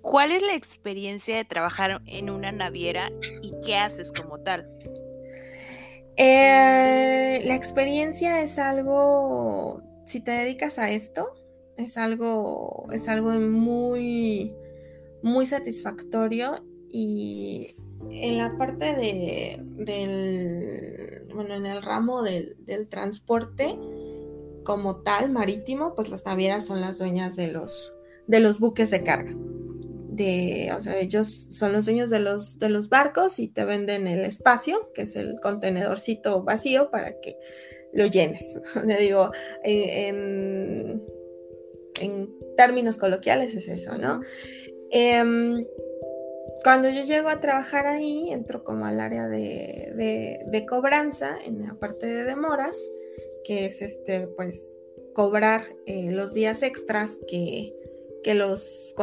¿Cuál 0.00 0.32
es 0.32 0.42
la 0.42 0.54
experiencia 0.54 1.36
de 1.36 1.44
trabajar 1.44 2.00
en 2.06 2.28
una 2.28 2.50
naviera 2.50 3.10
y 3.40 3.52
qué 3.64 3.76
haces 3.76 4.12
como 4.12 4.40
tal? 4.40 4.68
Eh, 6.16 7.42
la 7.44 7.54
experiencia 7.54 8.42
es 8.42 8.58
algo, 8.58 9.82
si 10.04 10.20
te 10.20 10.32
dedicas 10.32 10.78
a 10.78 10.90
esto, 10.90 11.34
es 11.76 11.96
algo, 11.96 12.86
es 12.92 13.08
algo 13.08 13.30
muy, 13.30 14.52
muy 15.22 15.46
satisfactorio 15.46 16.64
y 16.90 17.74
en 18.10 18.38
la 18.38 18.56
parte 18.58 18.94
de, 18.94 19.60
del, 19.62 21.28
bueno, 21.34 21.54
en 21.54 21.66
el 21.66 21.82
ramo 21.82 22.22
del, 22.22 22.56
del 22.60 22.88
transporte 22.88 23.78
como 24.64 24.96
tal 24.96 25.30
marítimo, 25.30 25.94
pues 25.94 26.08
las 26.08 26.26
navieras 26.26 26.66
son 26.66 26.80
las 26.80 26.98
dueñas 26.98 27.36
de 27.36 27.48
los, 27.48 27.92
de 28.26 28.40
los 28.40 28.60
buques 28.60 28.90
de 28.90 29.02
carga 29.02 29.34
de, 30.12 30.70
o 30.76 30.82
sea, 30.82 30.98
ellos 30.98 31.48
son 31.50 31.72
los 31.72 31.86
dueños 31.86 32.10
de 32.10 32.18
los, 32.18 32.58
de 32.58 32.68
los 32.68 32.90
barcos 32.90 33.38
y 33.38 33.48
te 33.48 33.64
venden 33.64 34.06
el 34.06 34.24
espacio, 34.24 34.90
que 34.92 35.02
es 35.02 35.16
el 35.16 35.40
contenedorcito 35.40 36.42
vacío 36.42 36.90
para 36.90 37.18
que 37.20 37.38
lo 37.92 38.06
llenes. 38.06 38.58
O 38.76 38.86
sea, 38.86 38.96
digo, 38.98 39.30
eh, 39.64 40.08
en, 40.08 41.02
términos 42.56 42.98
coloquiales 42.98 43.54
es 43.54 43.68
eso, 43.68 43.96
¿no? 43.96 44.20
Em, 44.90 45.64
cuando 46.62 46.90
yo 46.90 47.02
llego 47.02 47.28
a 47.28 47.40
trabajar 47.40 47.86
ahí, 47.86 48.30
entro 48.30 48.62
como 48.64 48.84
al 48.84 49.00
área 49.00 49.26
de, 49.28 50.66
cobranza, 50.68 51.38
en 51.44 51.62
la 51.62 51.74
parte 51.74 52.06
de 52.06 52.24
demoras, 52.24 52.76
que 53.44 53.64
es 53.64 53.80
este, 53.80 54.26
pues, 54.36 54.76
cobrar 55.14 55.64
eh, 55.86 56.10
los 56.10 56.34
días 56.34 56.62
extras 56.62 57.18
que, 57.26 57.74
que 58.22 58.34
los, 58.34 58.94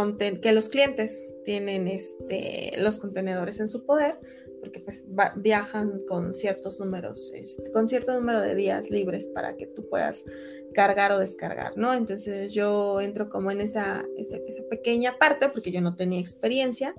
que 0.41 0.51
los 0.51 0.69
clientes 0.69 1.25
tienen 1.43 1.88
este, 1.88 2.73
los 2.77 2.99
contenedores 2.99 3.60
en 3.60 3.67
su 3.67 3.86
poder, 3.86 4.19
porque 4.60 4.79
pues 4.79 5.03
viajan 5.38 6.01
con 6.08 6.34
ciertos 6.34 6.79
números, 6.79 7.32
este, 7.34 7.71
con 7.71 7.88
cierto 7.88 8.13
número 8.13 8.41
de 8.41 8.55
días 8.55 8.89
libres 8.89 9.27
para 9.27 9.55
que 9.55 9.65
tú 9.67 9.88
puedas 9.89 10.25
cargar 10.73 11.12
o 11.12 11.19
descargar, 11.19 11.77
¿no? 11.77 11.93
Entonces 11.93 12.53
yo 12.53 13.01
entro 13.01 13.29
como 13.29 13.51
en 13.51 13.62
esa, 13.62 14.03
esa, 14.17 14.38
pequeña 14.69 15.17
parte, 15.17 15.49
porque 15.49 15.71
yo 15.71 15.82
no 15.82 15.95
tenía 15.95 16.19
experiencia, 16.19 16.93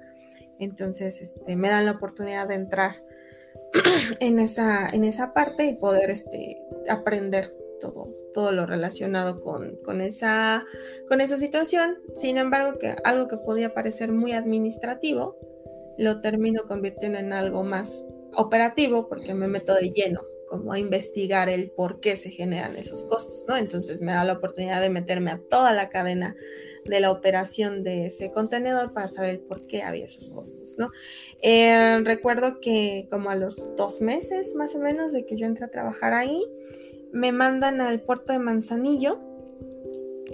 entonces 0.59 1.21
este, 1.21 1.57
me 1.57 1.69
dan 1.69 1.87
la 1.87 1.93
oportunidad 1.93 2.49
de 2.49 2.55
entrar 2.55 2.97
en 4.21 4.39
esa, 4.39 4.89
en 4.89 5.05
esa 5.05 5.33
parte 5.33 5.67
y 5.67 5.77
poder 5.77 6.11
este, 6.11 6.61
aprender 6.89 7.55
todo, 7.81 8.09
todo 8.33 8.53
lo 8.53 8.67
relacionado 8.67 9.41
con, 9.41 10.01
esa, 10.01 10.65
con 11.09 11.21
esa 11.21 11.37
situación. 11.37 11.99
Sin 12.15 12.37
embargo, 12.37 12.79
que 12.79 12.95
algo 13.03 13.27
que 13.27 13.39
podía 13.39 13.75
parecer 13.75 14.13
muy 14.13 14.33
administrativo, 14.33 15.37
lo 15.99 16.21
termino 16.21 16.63
convirtiendo 16.69 17.19
en 17.19 17.33
algo 17.33 17.65
más 17.65 18.05
operativo 18.35 19.09
porque 19.09 19.35
me 19.35 19.49
meto 19.49 19.75
de 19.75 19.91
lleno 19.91 20.23
como 20.49 20.73
a 20.73 20.79
investigar 20.79 21.49
el 21.49 21.71
por 21.71 22.01
qué 22.01 22.17
se 22.17 22.31
generan 22.31 22.77
esos 22.77 23.07
costos, 23.07 23.45
¿no? 23.47 23.57
Entonces 23.57 24.03
me 24.03 24.13
da 24.13 24.25
la 24.25 24.33
oportunidad 24.35 24.81
de 24.81 24.91
meterme 24.91 25.31
a 25.31 25.41
toda 25.49 25.73
la 25.73 25.89
cadena 25.89 26.35
de 26.85 27.01
la 27.01 27.13
operación 27.13 27.85
de 27.85 28.07
ese 28.07 28.33
contenedor 28.33 28.93
para 28.93 29.07
saber 29.07 29.43
por 29.43 29.67
qué 29.67 29.83
había 29.83 30.07
esos 30.07 30.29
costos, 30.29 30.77
¿no? 30.77 30.91
Eh, 31.41 31.99
recuerdo 32.03 32.61
que 32.61 33.07
como 33.11 33.31
a 33.31 33.37
los 33.37 33.77
dos 33.77 34.01
meses 34.01 34.55
más 34.57 34.75
o 34.75 34.81
menos 34.81 35.13
de 35.13 35.25
que 35.25 35.37
yo 35.37 35.47
entré 35.47 35.67
a 35.67 35.71
trabajar 35.71 36.15
ahí, 36.15 36.43
me 37.13 37.33
mandan 37.33 37.81
al 37.81 38.01
puerto 38.01 38.33
de 38.33 38.39
Manzanillo 38.39 39.21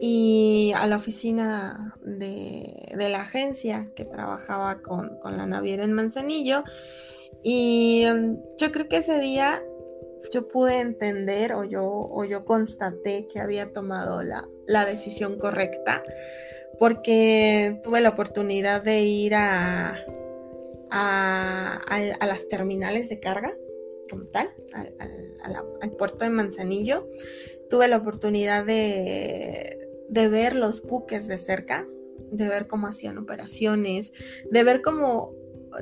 y 0.00 0.72
a 0.76 0.86
la 0.86 0.96
oficina 0.96 1.96
de, 2.02 2.94
la 2.96 3.22
agencia 3.22 3.84
que 3.94 4.04
trabajaba 4.04 4.82
con, 4.82 5.18
la 5.24 5.46
naviera 5.46 5.84
en 5.84 5.92
Manzanillo. 5.92 6.64
Y 7.42 8.04
um, 8.06 8.38
yo 8.58 8.72
creo 8.72 8.88
que 8.88 8.98
ese 8.98 9.18
día 9.20 9.62
yo 10.32 10.48
pude 10.48 10.80
entender 10.80 11.52
o 11.52 11.64
yo, 11.64 11.84
o 11.84 12.24
yo 12.24 12.44
constaté 12.44 13.26
que 13.26 13.40
había 13.40 13.72
tomado 13.72 14.22
la, 14.22 14.46
decisión 14.86 15.38
correcta 15.38 16.02
porque 16.78 17.80
tuve 17.82 18.00
la 18.00 18.10
oportunidad 18.10 18.82
de 18.82 19.00
ir 19.00 19.34
a, 19.34 19.98
a 20.90 22.26
las 22.26 22.48
terminales 22.48 23.08
de 23.08 23.20
carga 23.20 23.54
como 24.06 24.24
tal, 24.26 24.50
al, 24.72 25.92
puerto 25.92 26.24
de 26.24 26.30
Manzanillo. 26.30 27.08
Tuve 27.70 27.88
la 27.88 27.96
oportunidad 27.98 28.64
de, 28.64 29.88
ver 30.08 30.56
los 30.56 30.82
buques 30.82 31.28
de 31.28 31.38
cerca, 31.38 31.86
de 32.30 32.48
ver 32.48 32.66
cómo 32.66 32.86
hacían 32.86 33.18
operaciones, 33.18 34.12
de 34.50 34.64
ver 34.64 34.82
cómo 34.82 35.34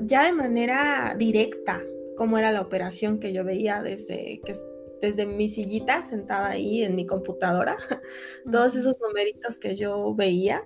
ya 0.02 0.24
de 0.24 0.32
manera 0.32 1.14
directa 1.16 1.82
cómo 2.16 2.38
era 2.38 2.52
la 2.52 2.60
operación 2.60 3.18
que 3.18 3.32
yo 3.32 3.44
veía 3.44 3.82
desde 3.82 4.40
que 4.44 4.54
desde 5.00 5.26
mi 5.26 5.48
sillita 5.48 6.02
sentada 6.02 6.50
ahí 6.50 6.82
en 6.82 6.96
mi 6.96 7.04
computadora, 7.04 7.76
todos 8.50 8.74
esos 8.74 8.98
numeritos 9.00 9.58
que 9.58 9.76
yo 9.76 10.14
veía, 10.14 10.64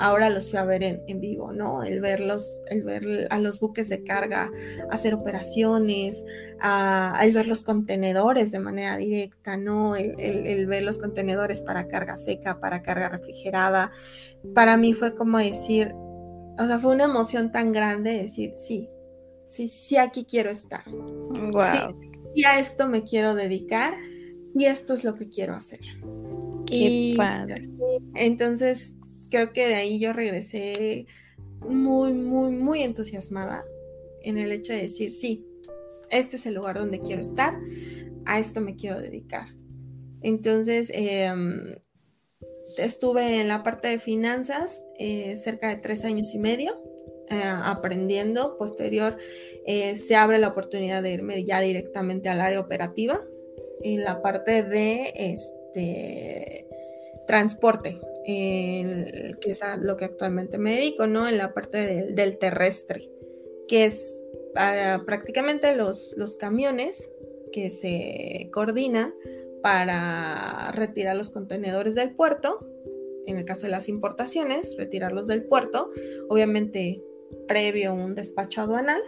ahora 0.00 0.30
los 0.30 0.50
fui 0.50 0.58
a 0.58 0.64
ver 0.64 0.82
en, 0.82 1.20
vivo, 1.20 1.52
¿no? 1.52 1.84
El 1.84 2.00
verlos, 2.00 2.62
el 2.70 2.82
ver 2.82 3.28
a 3.30 3.38
los 3.38 3.60
buques 3.60 3.90
de 3.90 4.02
carga 4.02 4.50
hacer 4.90 5.14
operaciones, 5.14 6.24
el 7.20 7.32
ver 7.32 7.46
los 7.46 7.64
contenedores 7.64 8.50
de 8.50 8.60
manera 8.60 8.96
directa, 8.96 9.58
¿no? 9.58 9.96
El, 9.96 10.66
ver 10.66 10.82
los 10.82 10.98
contenedores 10.98 11.60
para 11.60 11.86
carga 11.86 12.16
seca, 12.16 12.60
para 12.60 12.80
carga 12.82 13.10
refrigerada. 13.10 13.92
Para 14.54 14.78
mí 14.78 14.94
fue 14.94 15.14
como 15.14 15.36
decir, 15.36 15.92
o 15.94 16.66
sea, 16.66 16.78
fue 16.78 16.94
una 16.94 17.04
emoción 17.04 17.52
tan 17.52 17.70
grande 17.70 18.22
decir, 18.22 18.54
sí, 18.56 18.88
sí, 19.46 19.68
sí, 19.68 19.98
aquí 19.98 20.24
quiero 20.24 20.48
estar. 20.48 20.84
Wow. 20.88 22.00
y 22.34 22.44
a 22.44 22.58
esto 22.58 22.88
me 22.88 23.04
quiero 23.04 23.34
dedicar 23.34 23.94
y 24.54 24.64
esto 24.64 24.94
es 24.94 25.04
lo 25.04 25.14
que 25.14 25.28
quiero 25.28 25.54
hacer. 25.54 25.80
Qué 26.66 27.14
padre. 27.16 27.62
Entonces, 28.14 28.96
creo 29.30 29.52
que 29.52 29.66
de 29.66 29.74
ahí 29.74 29.98
yo 29.98 30.12
regresé 30.12 31.06
muy, 31.60 32.12
muy, 32.12 32.50
muy 32.50 32.82
entusiasmada 32.82 33.64
en 34.22 34.38
el 34.38 34.52
hecho 34.52 34.72
de 34.72 34.82
decir, 34.82 35.12
sí, 35.12 35.46
este 36.10 36.36
es 36.36 36.46
el 36.46 36.54
lugar 36.54 36.78
donde 36.78 37.00
quiero 37.00 37.22
estar, 37.22 37.54
a 38.26 38.38
esto 38.38 38.60
me 38.60 38.76
quiero 38.76 39.00
dedicar. 39.00 39.48
Entonces, 40.22 40.90
em, 40.92 41.76
estuve 42.76 43.40
en 43.40 43.48
la 43.48 43.62
parte 43.62 43.88
de 43.88 43.98
finanzas 43.98 44.84
eh, 44.98 45.36
cerca 45.36 45.68
de 45.68 45.76
tres 45.76 46.04
años 46.04 46.34
y 46.34 46.38
medio. 46.38 46.82
Eh, 47.30 47.40
aprendiendo, 47.44 48.58
posterior 48.58 49.16
eh, 49.64 49.96
se 49.96 50.16
abre 50.16 50.38
la 50.38 50.48
oportunidad 50.48 51.00
de 51.00 51.12
irme 51.12 51.44
ya 51.44 51.60
directamente 51.60 52.28
al 52.28 52.40
área 52.40 52.58
operativa 52.58 53.20
en 53.82 54.02
la 54.02 54.20
parte 54.20 54.64
de 54.64 55.12
este 55.14 56.66
transporte 57.28 58.00
que 58.24 59.50
es 59.50 59.62
a 59.62 59.76
lo 59.76 59.96
que 59.96 60.04
actualmente 60.04 60.58
me 60.58 60.74
dedico, 60.76 61.06
¿no? 61.06 61.28
En 61.28 61.38
la 61.38 61.54
parte 61.54 62.06
del 62.12 62.38
terrestre, 62.38 63.10
que 63.68 63.86
es 63.86 64.20
ah, 64.56 65.02
prácticamente 65.06 65.74
los, 65.74 66.14
los 66.16 66.36
camiones 66.36 67.10
que 67.52 67.70
se 67.70 68.50
coordinan 68.52 69.12
para 69.62 70.72
retirar 70.72 71.16
los 71.16 71.30
contenedores 71.30 71.94
del 71.94 72.14
puerto, 72.14 72.66
en 73.26 73.36
el 73.36 73.44
caso 73.44 73.66
de 73.66 73.72
las 73.72 73.88
importaciones, 73.88 74.76
retirarlos 74.76 75.26
del 75.26 75.44
puerto, 75.44 75.90
obviamente 76.28 77.02
previo 77.46 77.92
un 77.92 78.14
despacho 78.14 78.62
aduanal, 78.62 79.02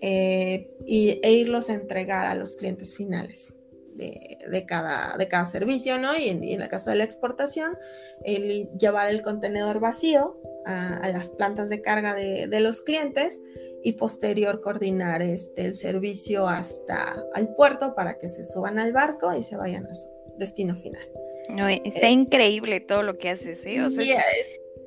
eh, 0.00 0.70
y, 0.86 1.20
e 1.22 1.32
irlos 1.32 1.70
a 1.70 1.74
entregar 1.74 2.26
a 2.26 2.34
los 2.34 2.56
clientes 2.56 2.94
finales 2.94 3.54
de, 3.94 4.64
cada, 4.66 5.16
de 5.16 5.28
cada 5.28 5.44
servicio, 5.44 5.98
¿no? 5.98 6.16
Y 6.16 6.28
en, 6.28 6.42
el 6.44 6.68
caso 6.68 6.90
de 6.90 6.96
la 6.96 7.04
exportación, 7.04 7.76
el 8.24 8.68
llevar 8.78 9.08
el 9.10 9.22
contenedor 9.22 9.80
vacío 9.80 10.40
a, 10.66 11.08
las 11.08 11.30
plantas 11.30 11.70
de 11.70 11.80
carga 11.80 12.14
de, 12.14 12.60
los 12.60 12.82
clientes 12.82 13.40
y 13.82 13.92
posterior 13.92 14.60
coordinar 14.60 15.22
este, 15.22 15.66
el 15.66 15.74
servicio 15.74 16.48
hasta 16.48 17.14
al 17.34 17.54
puerto 17.54 17.94
para 17.94 18.18
que 18.18 18.28
se 18.28 18.44
suban 18.44 18.78
al 18.78 18.92
barco 18.92 19.34
y 19.34 19.42
se 19.42 19.56
vayan 19.56 19.86
a 19.86 19.94
su 19.94 20.08
destino 20.38 20.74
final. 20.74 21.06
No, 21.50 21.68
está 21.68 22.08
eh, 22.08 22.12
increíble 22.12 22.80
todo 22.80 23.02
lo 23.02 23.18
que 23.18 23.28
haces, 23.28 23.64
¿eh? 23.66 23.82
O 23.82 23.90
sea, 23.90 24.22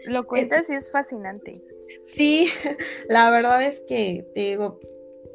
lo 0.06 0.26
cuentas 0.26 0.70
y 0.70 0.74
es 0.74 0.92
fascinante. 0.92 1.52
Sí, 2.06 2.50
la 3.08 3.30
verdad 3.30 3.62
es 3.62 3.82
que 3.82 4.26
te 4.34 4.42
digo, 4.42 4.80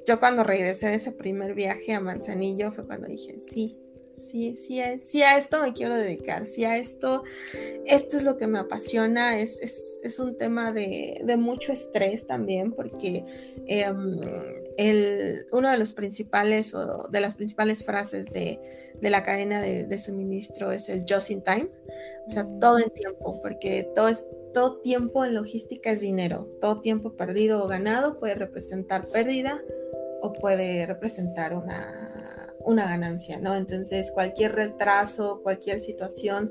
yo 0.06 0.18
cuando 0.18 0.42
regresé 0.42 0.88
de 0.88 0.94
ese 0.96 1.12
primer 1.12 1.54
viaje 1.54 1.92
a 1.92 2.00
Manzanillo 2.00 2.72
fue 2.72 2.86
cuando 2.86 3.06
dije, 3.06 3.38
sí, 3.38 3.78
sí, 4.22 4.56
sí, 4.56 4.80
sí 5.00 5.22
a 5.22 5.36
esto 5.36 5.60
me 5.62 5.72
quiero 5.72 5.96
dedicar, 5.96 6.46
sí 6.46 6.64
a 6.64 6.78
esto, 6.78 7.22
esto 7.84 8.16
es 8.16 8.24
lo 8.24 8.36
que 8.36 8.46
me 8.46 8.58
apasiona, 8.58 9.38
es, 9.38 9.60
es, 10.02 10.18
un 10.18 10.36
tema 10.38 10.72
de, 10.72 11.24
mucho 11.38 11.72
estrés 11.72 12.26
también, 12.26 12.72
porque 12.72 13.24
em, 13.66 14.20
el, 14.76 15.46
uno 15.52 15.70
de 15.70 15.78
los 15.78 15.92
principales 15.92 16.74
o 16.74 17.08
de 17.08 17.20
las 17.20 17.34
principales 17.34 17.84
frases 17.84 18.32
de, 18.32 18.60
la 19.00 19.24
cadena 19.24 19.60
de, 19.60 19.98
suministro 19.98 20.70
es 20.70 20.88
el 20.88 21.04
just 21.08 21.30
in 21.30 21.42
time, 21.42 21.68
o 22.26 22.30
sea, 22.30 22.46
todo 22.60 22.78
en 22.78 22.90
tiempo, 22.90 23.40
porque 23.42 23.90
todo 23.94 24.08
es 24.08 24.26
todo 24.54 24.80
tiempo 24.80 25.24
en 25.24 25.34
logística 25.34 25.90
es 25.90 26.00
dinero, 26.00 26.46
todo 26.60 26.82
tiempo 26.82 27.16
perdido 27.16 27.64
o 27.64 27.68
ganado 27.68 28.18
puede 28.18 28.34
representar 28.34 29.06
pérdida 29.10 29.62
o 30.22 30.32
puede 30.32 30.86
representar 30.86 31.52
una, 31.52 32.54
una 32.64 32.84
ganancia, 32.84 33.38
¿no? 33.38 33.54
Entonces, 33.54 34.10
cualquier 34.12 34.52
retraso, 34.54 35.40
cualquier 35.42 35.80
situación 35.80 36.50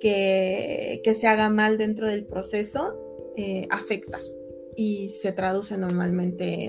que, 0.00 1.02
se 1.14 1.26
haga 1.26 1.50
mal 1.50 1.78
dentro 1.78 2.08
del 2.08 2.24
proceso 2.24 3.32
eh, 3.36 3.66
afecta 3.70 4.18
y 4.76 5.08
se 5.08 5.32
traduce 5.32 5.76
normalmente 5.76 6.64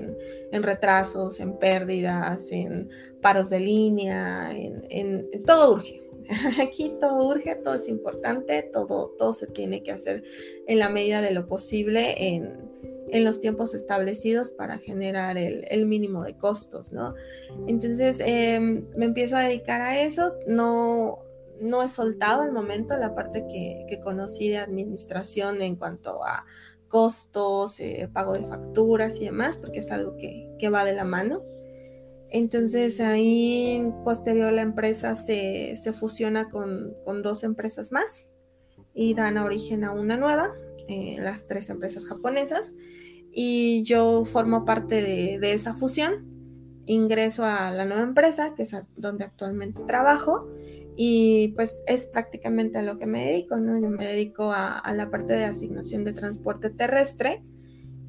en, 0.50 0.62
retrasos, 0.62 1.38
en 1.38 1.56
pérdidas, 1.58 2.50
en 2.50 2.90
paros 3.22 3.50
de 3.50 3.60
línea, 3.60 4.50
en, 4.52 5.28
todo 5.46 5.74
urge. 5.74 6.02
Aquí 6.60 6.92
todo 7.00 7.28
urge, 7.28 7.54
todo 7.56 7.74
es 7.74 7.88
importante, 7.88 8.62
todo, 8.62 9.14
todo 9.16 9.32
se 9.32 9.46
tiene 9.46 9.82
que 9.82 9.92
hacer 9.92 10.24
en 10.66 10.78
la 10.78 10.88
medida 10.88 11.22
de 11.22 11.30
lo 11.30 11.46
posible 11.46 12.34
en, 12.34 12.69
los 13.12 13.40
tiempos 13.40 13.74
establecidos 13.74 14.52
para 14.52 14.78
generar 14.78 15.36
el, 15.36 15.86
mínimo 15.86 16.22
de 16.22 16.36
costos, 16.36 16.92
¿no? 16.92 17.14
Entonces 17.66 18.18
em, 18.20 18.86
me 18.96 19.06
empiezo 19.06 19.36
a 19.36 19.40
dedicar 19.40 19.80
a 19.80 20.00
eso, 20.00 20.34
no, 20.46 21.18
no 21.60 21.82
he 21.82 21.88
soltado 21.88 22.42
al 22.42 22.52
momento 22.52 22.96
la 22.96 23.14
parte 23.14 23.46
que, 23.46 23.98
conocí 24.02 24.48
de 24.48 24.58
administración 24.58 25.60
en 25.62 25.76
cuanto 25.76 26.24
a 26.24 26.46
costos, 26.88 27.78
eh, 27.80 28.08
pago 28.12 28.32
de 28.32 28.46
facturas 28.46 29.20
y 29.20 29.26
demás, 29.26 29.58
porque 29.58 29.80
es 29.80 29.90
algo 29.90 30.16
que, 30.16 30.68
va 30.70 30.84
de 30.84 30.94
la 30.94 31.04
mano. 31.04 31.42
Entonces 32.30 33.00
ahí 33.00 33.92
posterior 34.04 34.52
la 34.52 34.62
empresa 34.62 35.14
se, 35.14 35.76
fusiona 35.92 36.48
con, 36.48 36.94
dos 37.22 37.44
empresas 37.44 37.92
más 37.92 38.26
y 38.94 39.14
dan 39.14 39.36
origen 39.36 39.84
a 39.84 39.92
una 39.92 40.16
nueva, 40.16 40.54
eh, 40.90 41.16
las 41.20 41.46
tres 41.46 41.70
empresas 41.70 42.06
japonesas. 42.06 42.74
Y 43.32 43.82
yo 43.84 44.24
formo 44.24 44.64
parte 44.64 45.02
de, 45.02 45.52
esa 45.52 45.72
fusión, 45.72 46.26
ingreso 46.84 47.44
a 47.44 47.70
la 47.70 47.84
nueva 47.84 48.02
empresa, 48.02 48.54
que 48.56 48.64
es 48.64 48.74
donde 48.96 49.24
actualmente 49.24 49.82
trabajo, 49.84 50.48
y 50.96 51.48
pues 51.54 51.74
es 51.86 52.06
prácticamente 52.06 52.78
a 52.78 52.82
lo 52.82 52.98
que 52.98 53.06
me 53.06 53.24
dedico, 53.24 53.56
¿no? 53.56 53.80
Yo 53.80 53.88
me 53.88 54.04
dedico 54.04 54.50
a, 54.52 54.82
la 54.92 55.10
parte 55.10 55.34
de 55.34 55.44
asignación 55.44 56.04
de 56.04 56.12
transporte 56.12 56.70
terrestre 56.70 57.42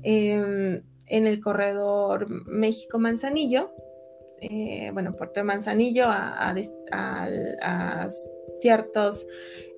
em, 0.02 0.82
en 1.06 1.28
el 1.28 1.40
corredor 1.40 2.28
México-Manzanillo, 2.48 3.70
eh, 4.42 4.90
bueno, 4.92 5.16
Puerto 5.16 5.40
de 5.40 5.44
Manzanillo 5.44 6.06
a, 6.08 6.56
ciertos 8.62 9.28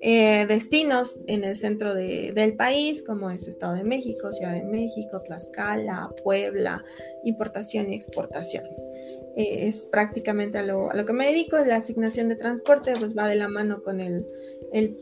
eh, 0.00 0.46
destinos 0.46 1.18
en 1.26 1.44
el 1.44 1.56
centro 1.56 1.94
del 1.94 2.56
país, 2.56 3.02
como 3.02 3.30
es 3.30 3.48
Estado 3.48 3.74
de 3.74 3.84
México, 3.84 4.32
Ciudad 4.32 4.52
de 4.52 4.64
México, 4.64 5.22
Tlaxcala, 5.22 6.10
Puebla, 6.22 6.84
importación 7.24 7.90
y 7.90 7.96
exportación. 7.96 8.64
Eh, 9.34 9.66
es 9.66 9.86
prácticamente 9.86 10.58
a 10.58 10.62
lo, 10.62 10.90
que 11.06 11.12
me 11.14 11.26
dedico, 11.26 11.56
la 11.58 11.76
asignación 11.76 12.28
de 12.28 12.36
transporte, 12.36 12.92
pues 12.98 13.16
va 13.16 13.28
de 13.28 13.36
la 13.36 13.48
mano 13.48 13.82
con 13.82 13.98
el, 13.98 14.26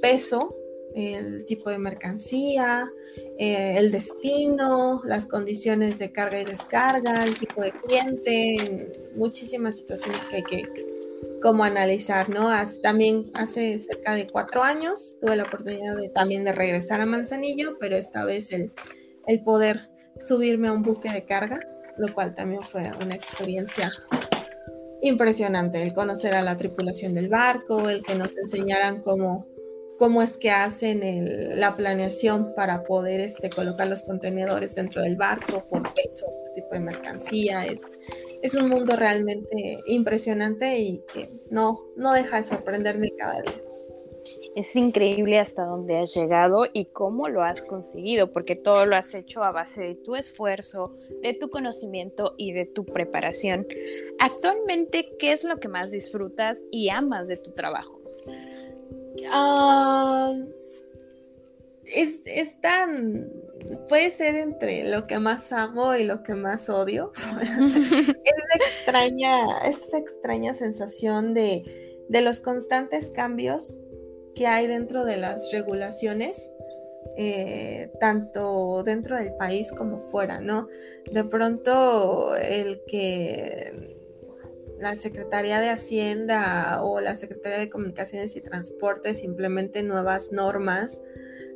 peso, 0.00 0.56
el 0.94 1.46
tipo 1.46 1.68
de 1.68 1.78
mercancía, 1.78 2.88
eh, 3.38 3.74
el 3.76 3.90
destino, 3.90 5.00
las 5.04 5.26
condiciones 5.26 5.98
de 5.98 6.12
carga 6.12 6.40
y 6.40 6.44
descarga, 6.44 7.24
el 7.24 7.36
tipo 7.38 7.60
de 7.60 7.72
cliente, 7.72 8.92
muchísimas 9.16 9.78
situaciones 9.78 10.24
que 10.26 10.36
hay 10.36 10.42
que 10.44 10.91
como 11.42 11.64
analizar, 11.64 12.28
¿no? 12.30 12.48
también 12.82 13.30
hace 13.34 13.78
cerca 13.78 14.14
de 14.14 14.28
cuatro 14.28 14.62
años 14.62 15.18
tuve 15.20 15.36
la 15.36 15.42
oportunidad 15.42 15.96
de, 15.96 16.08
también 16.08 16.44
de 16.44 16.52
regresar 16.52 17.00
a 17.00 17.06
Manzanillo, 17.06 17.76
pero 17.80 17.96
esta 17.96 18.24
vez 18.24 18.52
el, 18.52 18.72
el 19.26 19.42
poder 19.42 19.90
subirme 20.20 20.68
a 20.68 20.72
un 20.72 20.82
buque 20.82 21.10
de 21.10 21.24
carga 21.24 21.60
lo 21.96 22.12
cual 22.14 22.34
también 22.34 22.62
fue 22.62 22.90
una 23.02 23.14
experiencia 23.14 23.92
impresionante, 25.02 25.82
el 25.82 25.92
conocer 25.92 26.34
a 26.34 26.42
la 26.42 26.56
tripulación 26.56 27.14
del 27.14 27.28
barco, 27.28 27.88
el 27.88 28.02
que 28.02 28.14
nos 28.14 28.36
enseñaran 28.36 29.00
cómo, 29.00 29.46
cómo 29.98 30.22
es 30.22 30.36
que 30.36 30.50
hacen 30.50 31.00
la 31.58 31.74
planeación 31.74 32.54
para 32.54 32.84
poder 32.84 33.20
este, 33.20 33.50
colocar 33.50 33.88
los 33.88 34.02
contenedores 34.04 34.76
dentro 34.76 35.02
del 35.02 35.16
barco 35.16 35.64
por 35.68 35.82
peso, 35.94 36.26
por 36.26 36.52
tipo 36.54 36.68
de 36.70 36.80
mercancía. 36.80 37.66
Es, 37.66 37.84
es 38.42 38.54
un 38.54 38.68
mundo 38.68 38.96
realmente 38.96 39.76
impresionante 39.86 40.78
y 40.78 40.98
que 41.12 41.22
no, 41.50 41.80
no 41.96 42.12
deja 42.12 42.38
de 42.38 42.44
sorprenderme 42.44 43.12
cada 43.12 43.40
día. 43.40 43.62
Es 44.54 44.76
increíble 44.76 45.38
hasta 45.38 45.64
dónde 45.64 45.96
has 45.96 46.14
llegado 46.14 46.66
y 46.70 46.86
cómo 46.86 47.28
lo 47.28 47.42
has 47.42 47.64
conseguido, 47.64 48.32
porque 48.32 48.54
todo 48.54 48.84
lo 48.84 48.96
has 48.96 49.14
hecho 49.14 49.42
a 49.42 49.50
base 49.50 49.80
de 49.80 49.94
tu 49.94 50.14
esfuerzo, 50.14 50.94
de 51.22 51.32
tu 51.32 51.48
conocimiento 51.48 52.34
y 52.36 52.52
de 52.52 52.66
tu 52.66 52.84
preparación. 52.84 53.66
Actualmente, 54.18 55.16
¿qué 55.18 55.32
es 55.32 55.44
lo 55.44 55.56
que 55.56 55.68
más 55.68 55.90
disfrutas 55.90 56.64
y 56.70 56.90
amas 56.90 57.28
de 57.28 57.36
tu 57.36 57.52
trabajo? 57.52 57.98
Ah, 59.30 60.34
es, 61.84 62.60
tan 62.60 63.30
puede 63.88 64.10
ser 64.10 64.34
entre 64.36 64.88
lo 64.88 65.06
que 65.06 65.18
más 65.18 65.52
amo 65.52 65.94
y 65.94 66.04
lo 66.04 66.22
que 66.22 66.34
más 66.34 66.68
odio. 66.68 67.12
es 67.42 68.16
extraña, 68.54 69.58
esa 69.64 69.98
extraña 69.98 70.54
sensación 70.54 71.34
de, 71.34 72.04
de 72.08 72.20
los 72.22 72.40
constantes 72.40 73.10
cambios 73.10 73.80
que 74.34 74.46
hay 74.46 74.66
dentro 74.66 75.04
de 75.04 75.16
las 75.16 75.50
regulaciones, 75.52 76.50
eh, 77.16 77.90
tanto 78.00 78.82
dentro 78.84 79.16
del 79.16 79.34
país 79.34 79.70
como 79.76 79.98
fuera, 79.98 80.40
¿no? 80.40 80.68
De 81.12 81.24
pronto 81.24 82.34
el 82.36 82.82
que 82.86 83.98
la 84.78 84.96
Secretaría 84.96 85.60
de 85.60 85.70
Hacienda 85.70 86.82
o 86.82 87.00
la 87.00 87.14
Secretaría 87.14 87.58
de 87.58 87.70
Comunicaciones 87.70 88.34
y 88.34 88.40
Transportes 88.40 89.22
implemente 89.22 89.82
nuevas 89.82 90.32
normas, 90.32 91.02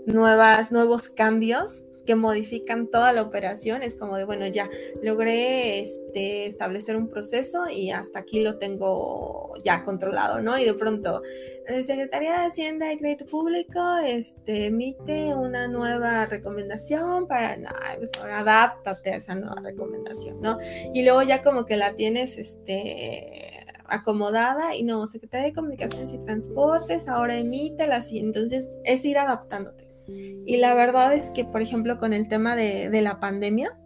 nuevas, 0.07 0.71
nuevos 0.71 1.09
cambios 1.09 1.83
que 2.07 2.15
modifican 2.15 2.89
toda 2.89 3.13
la 3.13 3.23
operación, 3.23 3.83
es 3.83 3.95
como 3.97 4.17
de, 4.17 4.25
bueno, 4.25 4.47
ya 4.47 4.71
logré 5.03 5.81
este, 5.81 6.47
establecer 6.47 6.97
un 6.97 7.09
proceso 7.09 7.69
y 7.69 7.91
hasta 7.91 8.21
aquí 8.21 8.43
lo 8.43 8.59
tengo 8.59 9.53
ya 9.65 9.85
controlado, 9.85 10.41
¿no? 10.41 10.59
Y 10.59 10.65
de 10.65 10.75
pronto 10.75 11.23
la 11.69 11.83
Secretaría 11.83 12.39
de 12.39 12.47
Hacienda 12.47 12.93
y 12.93 12.97
Crédito 12.99 13.27
Público 13.27 13.81
este, 14.05 14.67
emite 14.67 15.35
una 15.35 15.67
nueva 15.67 16.27
recomendación 16.27 17.27
para, 17.27 17.57
no, 17.57 17.69
pues 17.99 18.11
ahora 18.21 18.39
adáptate 18.41 19.11
a 19.13 19.17
esa 19.17 19.35
nueva 19.35 19.61
recomendación, 19.63 20.41
¿no? 20.41 20.59
Y 20.95 21.05
luego 21.05 21.23
ya 21.23 21.43
como 21.43 21.67
que 21.67 21.77
la 21.77 21.95
tienes, 21.95 22.39
este 22.39 23.65
acomodada 23.89 24.75
y 24.75 24.83
no, 24.83 25.07
Secretaría 25.07 25.47
de 25.47 25.53
Comunicaciones 25.53 26.13
y 26.13 26.19
Transportes 26.19 27.09
ahora 27.09 27.37
emite 27.37 27.87
la 27.87 28.03
entonces 28.11 28.69
es 28.85 29.05
ir 29.05 29.19
adaptándote. 29.19 29.86
Y 30.09 30.57
la 30.59 30.75
verdad 30.75 31.15
es 31.15 31.31
que, 31.31 31.45
por 31.45 31.63
ejemplo, 31.63 31.99
con 31.99 32.13
el 32.13 32.29
tema 32.29 32.55
de, 32.57 33.01
la 33.03 33.21
pandemia, 33.21 33.77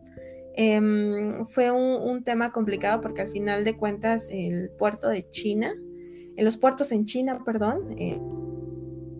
em, 0.54 1.46
fue 1.46 1.70
un, 1.70 2.22
tema 2.24 2.52
complicado 2.52 3.00
porque 3.00 3.22
al 3.22 3.28
final 3.28 3.64
de 3.64 3.76
cuentas 3.76 4.28
el 4.30 4.70
puerto 4.78 5.08
de 5.08 5.28
China, 5.28 5.74
en 6.36 6.44
los 6.44 6.56
puertos 6.56 6.92
en 6.92 7.04
China, 7.06 7.42
perdón, 7.44 7.96
eh, 7.98 8.20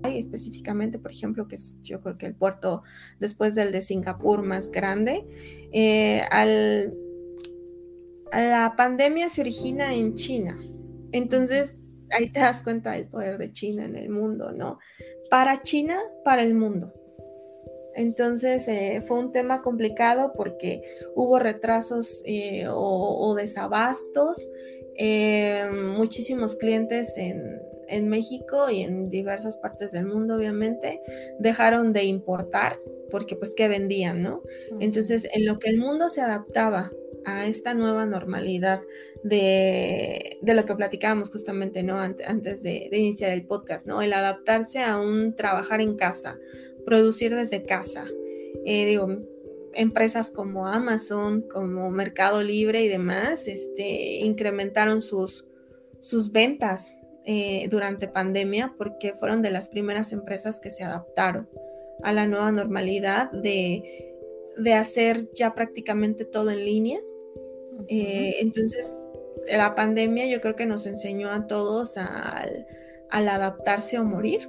específicamente, 0.05 0.99
por 0.99 1.11
ejemplo, 1.11 1.47
que 1.47 1.57
es 1.57 1.77
yo 1.83 2.01
creo 2.01 2.17
que 2.17 2.27
el 2.27 2.35
puerto 2.35 2.83
después 3.19 3.55
del 3.55 3.73
de 3.73 3.83
Singapur 3.83 4.43
más 4.43 4.71
grande, 4.71 5.27
eh, 5.73 6.23
al, 6.31 6.95
la 8.33 8.75
pandemia 8.77 9.29
se 9.29 9.41
origina 9.41 9.95
en 9.95 10.15
China. 10.15 10.57
Entonces, 11.13 11.77
ahí 12.11 12.31
te 12.31 12.41
das 12.41 12.63
cuenta 12.63 12.93
del 12.93 13.07
poder 13.07 13.39
de 13.39 13.53
China 13.53 13.85
en 13.85 13.97
el 13.97 14.11
mundo, 14.11 14.53
¿no? 14.53 14.79
Para 15.31 15.63
China, 15.63 15.97
para 16.25 16.43
el 16.43 16.55
mundo. 16.55 16.93
Entonces 17.95 18.67
eh, 18.69 19.03
fue 19.07 19.19
un 19.19 19.33
tema 19.33 19.63
complicado 19.63 20.33
porque 20.37 20.83
hubo 21.15 21.39
retrasos 21.39 22.23
eh, 22.25 22.67
o, 22.69 23.35
desabastos. 23.35 24.49
Eh, 24.97 25.65
muchísimos 25.73 26.57
clientes 26.57 27.17
en, 27.17 27.59
en, 27.89 28.09
México 28.09 28.69
y 28.69 28.83
en 28.83 29.09
diversas 29.09 29.57
partes 29.57 29.93
del 29.93 30.07
mundo, 30.07 30.37
obviamente, 30.37 31.01
dejaron 31.39 31.93
de 31.93 32.05
importar 32.05 32.79
porque 33.11 33.35
pues 33.35 33.55
que 33.55 33.69
vendían, 33.69 34.23
¿no? 34.23 34.43
Entonces, 34.79 35.27
en 35.33 35.47
lo 35.47 35.59
que 35.59 35.71
el 35.71 35.79
mundo 35.79 36.11
se 36.11 36.21
adaptaba 36.21 36.91
a 37.25 37.47
esta 37.47 37.75
nueva 37.75 38.07
normalidad 38.07 38.83
de, 39.23 40.39
lo 40.43 40.65
que 40.65 40.75
platicábamos 40.75 41.31
justamente, 41.31 41.83
¿no? 41.83 41.99
Antes 41.99 42.63
de, 42.63 42.89
iniciar 42.93 43.33
el 43.33 43.47
podcast, 43.47 43.87
¿no? 43.87 44.03
El 44.03 44.13
adaptarse 44.13 44.81
a 44.81 44.99
un 44.99 45.35
trabajar 45.37 45.81
en 45.81 45.97
casa, 45.97 46.39
producir 46.85 47.35
desde 47.35 47.65
casa. 47.65 48.07
Eh, 48.65 48.87
digo, 48.87 49.09
empresas 49.75 50.31
como 50.31 50.67
Amazon, 50.67 51.43
como 51.43 51.91
Mercado 51.91 52.43
Libre 52.43 52.83
y 52.83 52.89
demás, 52.89 53.47
este, 53.49 54.19
incrementaron 54.21 55.03
sus, 55.03 55.45
sus 56.01 56.33
ventas 56.33 56.97
eh, 57.27 57.69
durante 57.71 58.09
pandemia 58.09 58.75
porque 58.79 59.13
fueron 59.13 59.43
de 59.43 59.51
las 59.51 59.69
primeras 59.69 60.13
empresas 60.13 60.59
que 60.59 60.71
se 60.71 60.85
adaptaron 60.85 61.49
a 62.03 62.13
la 62.13 62.27
nueva 62.27 62.51
normalidad 62.51 63.31
de, 63.31 64.07
hacer 64.75 65.29
ya 65.35 65.55
prácticamente 65.55 66.25
todo 66.25 66.51
en 66.51 66.65
línea. 66.65 66.99
Eh, 67.89 68.37
entonces, 68.41 68.93
la 69.49 69.75
pandemia 69.75 70.27
yo 70.27 70.41
creo 70.41 70.57
que 70.57 70.67
nos 70.67 70.87
enseñó 70.87 71.31
a 71.31 71.47
todos 71.47 71.97
al, 71.97 72.67
adaptarse 73.11 73.99
o 73.99 74.05
morir 74.05 74.49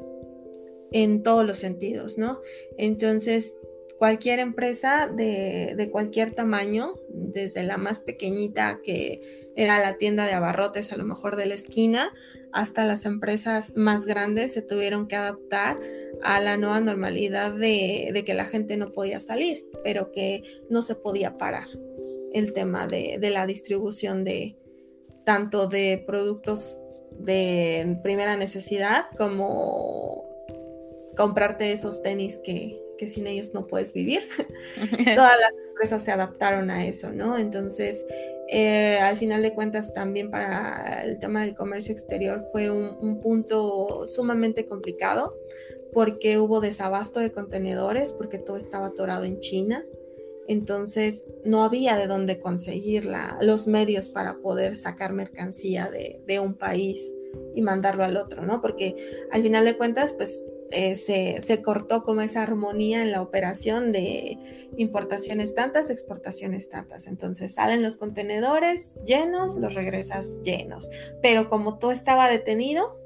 en 0.91 1.23
todos 1.23 1.45
los 1.45 1.57
sentidos, 1.57 2.17
¿no? 2.17 2.41
Entonces, 2.77 3.55
cualquier 3.97 4.39
empresa 4.39 5.07
de, 5.07 5.73
de, 5.77 5.89
cualquier 5.89 6.31
tamaño, 6.31 6.95
desde 7.09 7.63
la 7.63 7.77
más 7.77 7.99
pequeñita 7.99 8.79
que 8.83 9.49
era 9.55 9.79
la 9.79 9.97
tienda 9.97 10.25
de 10.25 10.33
abarrotes 10.33 10.91
a 10.91 10.97
lo 10.97 11.05
mejor 11.05 11.35
de 11.35 11.45
la 11.45 11.55
esquina, 11.55 12.11
hasta 12.53 12.85
las 12.85 13.05
empresas 13.05 13.77
más 13.77 14.05
grandes 14.05 14.53
se 14.53 14.61
tuvieron 14.61 15.07
que 15.07 15.15
adaptar 15.15 15.79
a 16.23 16.39
la 16.41 16.57
nueva 16.57 16.79
normalidad 16.81 17.53
de, 17.53 18.23
que 18.25 18.33
la 18.33 18.45
gente 18.45 18.77
no 18.77 18.91
podía 18.91 19.19
salir, 19.19 19.63
pero 19.83 20.11
que 20.11 20.43
no 20.69 20.81
se 20.81 20.95
podía 20.95 21.37
parar 21.37 21.67
el 22.33 22.53
tema 22.53 22.87
de, 22.87 23.17
la 23.21 23.45
distribución 23.45 24.23
de 24.23 24.57
tanto 25.25 25.67
de 25.67 26.03
productos 26.05 26.77
de 27.19 27.99
primera 28.03 28.35
necesidad 28.35 29.05
como 29.17 30.25
comprarte 31.17 31.71
esos 31.71 32.01
tenis 32.01 32.39
que, 32.43 32.81
que 32.97 33.09
sin 33.09 33.27
ellos 33.27 33.53
no 33.53 33.67
puedes 33.67 33.93
vivir. 33.93 34.21
Todas 35.15 35.37
las 35.39 35.55
empresas 35.69 36.03
se 36.03 36.11
adaptaron 36.11 36.69
a 36.69 36.85
eso, 36.85 37.11
¿no? 37.11 37.37
Entonces, 37.37 38.05
eh, 38.53 38.99
al 38.99 39.15
final 39.15 39.41
de 39.41 39.53
cuentas 39.53 39.93
también 39.93 40.29
para 40.29 41.03
el 41.05 41.21
tema 41.21 41.41
del 41.43 41.55
comercio 41.55 41.93
exterior 41.93 42.43
fue 42.51 42.69
un, 42.69 43.21
punto 43.21 44.07
sumamente 44.09 44.65
complicado 44.65 45.33
porque 45.93 46.37
hubo 46.37 46.59
desabasto 46.59 47.21
de 47.21 47.31
contenedores, 47.31 48.11
porque 48.11 48.39
todo 48.39 48.57
estaba 48.57 48.87
atorado 48.87 49.23
en 49.23 49.39
China. 49.39 49.85
Entonces 50.51 51.23
no 51.45 51.63
había 51.63 51.95
de 51.95 52.07
dónde 52.07 52.37
conseguir 52.37 53.07
los 53.39 53.67
medios 53.67 54.09
para 54.09 54.39
poder 54.39 54.75
sacar 54.75 55.13
mercancía 55.13 55.89
de, 55.89 56.39
un 56.41 56.55
país 56.55 57.15
y 57.55 57.61
mandarlo 57.61 58.03
al 58.03 58.17
otro, 58.17 58.41
¿no? 58.45 58.59
Porque 58.59 58.97
al 59.31 59.43
final 59.43 59.63
de 59.63 59.77
cuentas, 59.77 60.13
pues 60.13 60.43
eh, 60.71 60.97
se, 60.97 61.61
cortó 61.61 62.03
como 62.03 62.19
esa 62.19 62.43
armonía 62.43 63.01
en 63.01 63.13
la 63.13 63.21
operación 63.21 63.93
de 63.93 64.67
importaciones 64.75 65.55
tantas, 65.55 65.89
exportaciones 65.89 66.67
tantas. 66.67 67.07
Entonces 67.07 67.53
salen 67.53 67.81
los 67.81 67.95
contenedores 67.95 68.99
llenos, 69.05 69.55
los 69.55 69.73
regresas 69.73 70.41
llenos. 70.43 70.89
Pero 71.21 71.47
como 71.47 71.77
todo 71.77 71.93
estaba 71.93 72.27
detenido, 72.27 72.99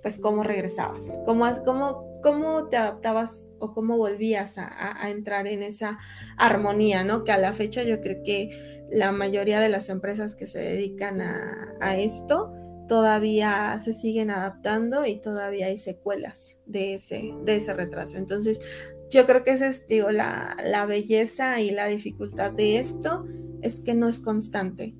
pues 0.00 0.20
¿cómo 0.20 0.44
regresabas? 0.44 1.18
¿Cómo, 1.26 1.44
cómo, 1.64 2.07
cómo 2.22 2.68
te 2.68 2.76
adaptabas 2.76 3.50
o 3.58 3.72
cómo 3.72 3.96
volvías 3.96 4.56
a, 4.58 5.08
entrar 5.08 5.46
en 5.46 5.62
esa 5.62 5.98
armonía, 6.36 7.04
¿no? 7.04 7.24
Que 7.24 7.32
a 7.32 7.38
la 7.38 7.52
fecha 7.52 7.82
yo 7.82 8.00
creo 8.00 8.22
que 8.24 8.86
la 8.90 9.12
mayoría 9.12 9.60
de 9.60 9.68
las 9.68 9.88
empresas 9.88 10.34
que 10.34 10.46
se 10.46 10.58
dedican 10.58 11.20
a, 11.20 11.74
a 11.80 11.96
esto, 11.96 12.52
todavía 12.88 13.78
se 13.78 13.92
siguen 13.92 14.30
adaptando 14.30 15.06
y 15.06 15.20
todavía 15.20 15.66
hay 15.66 15.76
secuelas 15.76 16.56
de 16.66 16.94
ese, 16.94 17.34
de 17.44 17.56
ese 17.56 17.74
retraso. 17.74 18.16
Entonces, 18.16 18.60
yo 19.10 19.26
creo 19.26 19.42
que 19.42 19.52
esa 19.52 19.68
es, 19.68 19.86
digo, 19.86 20.10
la, 20.10 20.56
belleza 20.88 21.60
y 21.60 21.70
la 21.70 21.86
dificultad 21.86 22.52
de 22.52 22.78
esto 22.78 23.26
es 23.62 23.80
que 23.80 23.94
no 23.94 24.08
es 24.08 24.20
constante. 24.20 24.94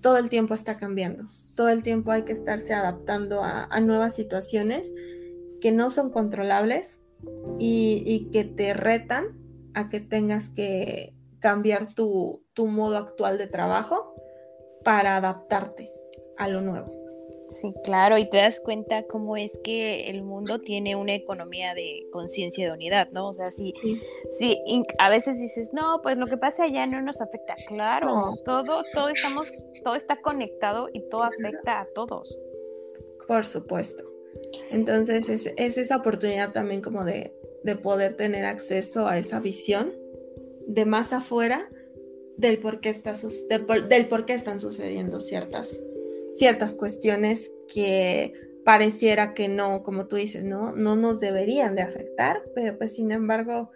Todo 0.00 0.18
el 0.18 0.28
tiempo 0.28 0.54
está 0.54 0.76
cambiando. 0.76 1.26
Todo 1.56 1.68
el 1.68 1.82
tiempo 1.82 2.10
hay 2.10 2.24
que 2.24 2.32
estarse 2.32 2.74
adaptando 2.74 3.42
a, 3.42 3.80
nuevas 3.80 4.16
situaciones 4.16 4.92
que 5.62 5.72
no 5.72 5.90
son 5.90 6.10
controlables 6.10 7.00
y, 7.58 8.02
y, 8.04 8.30
que 8.30 8.44
te 8.44 8.74
retan 8.74 9.38
a 9.74 9.88
que 9.88 10.00
tengas 10.00 10.50
que 10.50 11.14
cambiar 11.38 11.94
tu, 11.94 12.44
tu 12.52 12.66
modo 12.66 12.96
actual 12.98 13.38
de 13.38 13.46
trabajo 13.46 14.14
para 14.84 15.16
adaptarte 15.16 15.92
a 16.36 16.48
lo 16.48 16.60
nuevo. 16.60 16.92
Sí, 17.48 17.74
claro, 17.84 18.16
y 18.16 18.28
te 18.28 18.38
das 18.38 18.60
cuenta 18.60 19.04
cómo 19.06 19.36
es 19.36 19.60
que 19.62 20.08
el 20.08 20.22
mundo 20.22 20.58
tiene 20.58 20.96
una 20.96 21.14
economía 21.14 21.74
de 21.74 22.06
conciencia 22.10 22.64
de 22.66 22.72
unidad, 22.72 23.10
¿no? 23.12 23.28
O 23.28 23.34
sea, 23.34 23.46
sí, 23.46 23.74
sí, 24.38 24.58
a 24.98 25.10
veces 25.10 25.38
dices, 25.38 25.70
no, 25.72 26.00
pues 26.02 26.16
lo 26.16 26.26
que 26.26 26.38
pasa 26.38 26.64
allá 26.64 26.86
no 26.86 27.02
nos 27.02 27.20
afecta. 27.20 27.54
Claro, 27.68 28.32
todo, 28.46 28.82
todo 28.94 29.10
estamos, 29.10 29.48
todo 29.84 29.94
está 29.94 30.20
conectado 30.22 30.88
y 30.92 31.06
todo 31.10 31.24
afecta 31.24 31.82
a 31.82 31.86
todos. 31.94 32.40
Por 33.28 33.44
supuesto. 33.44 34.11
Entonces 34.70 35.28
es, 35.28 35.78
esa 35.78 35.96
oportunidad 35.96 36.52
también 36.52 36.80
como 36.80 37.04
de, 37.04 37.32
poder 37.82 38.14
tener 38.14 38.44
acceso 38.44 39.06
a 39.06 39.18
esa 39.18 39.38
visión 39.40 39.92
de 40.66 40.84
más 40.84 41.12
afuera 41.12 41.68
del 42.36 42.58
por 42.58 42.80
qué, 42.80 42.88
está, 42.88 43.14
del 43.88 44.06
por 44.06 44.24
qué 44.24 44.34
están 44.34 44.58
sucediendo 44.58 45.20
ciertas 45.20 45.80
ciertas 46.32 46.76
cuestiones 46.76 47.52
que 47.72 48.32
pareciera 48.64 49.34
que 49.34 49.48
no, 49.48 49.82
como 49.82 50.06
tú 50.06 50.16
dices, 50.16 50.44
¿no? 50.44 50.72
No 50.72 50.96
nos 50.96 51.20
deberían 51.20 51.74
de 51.74 51.82
afectar, 51.82 52.42
pero 52.54 52.76
pues 52.78 52.94
sin 52.94 53.12
embargo 53.12 53.70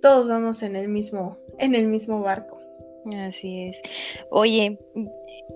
todos 0.00 0.28
vamos 0.28 0.62
en 0.62 0.76
el 0.76 0.88
mismo, 0.88 1.38
en 1.58 1.74
el 1.74 1.88
mismo 1.88 2.20
barco. 2.20 2.60
Así 3.16 3.68
es. 3.68 3.80
Oye, 4.30 4.78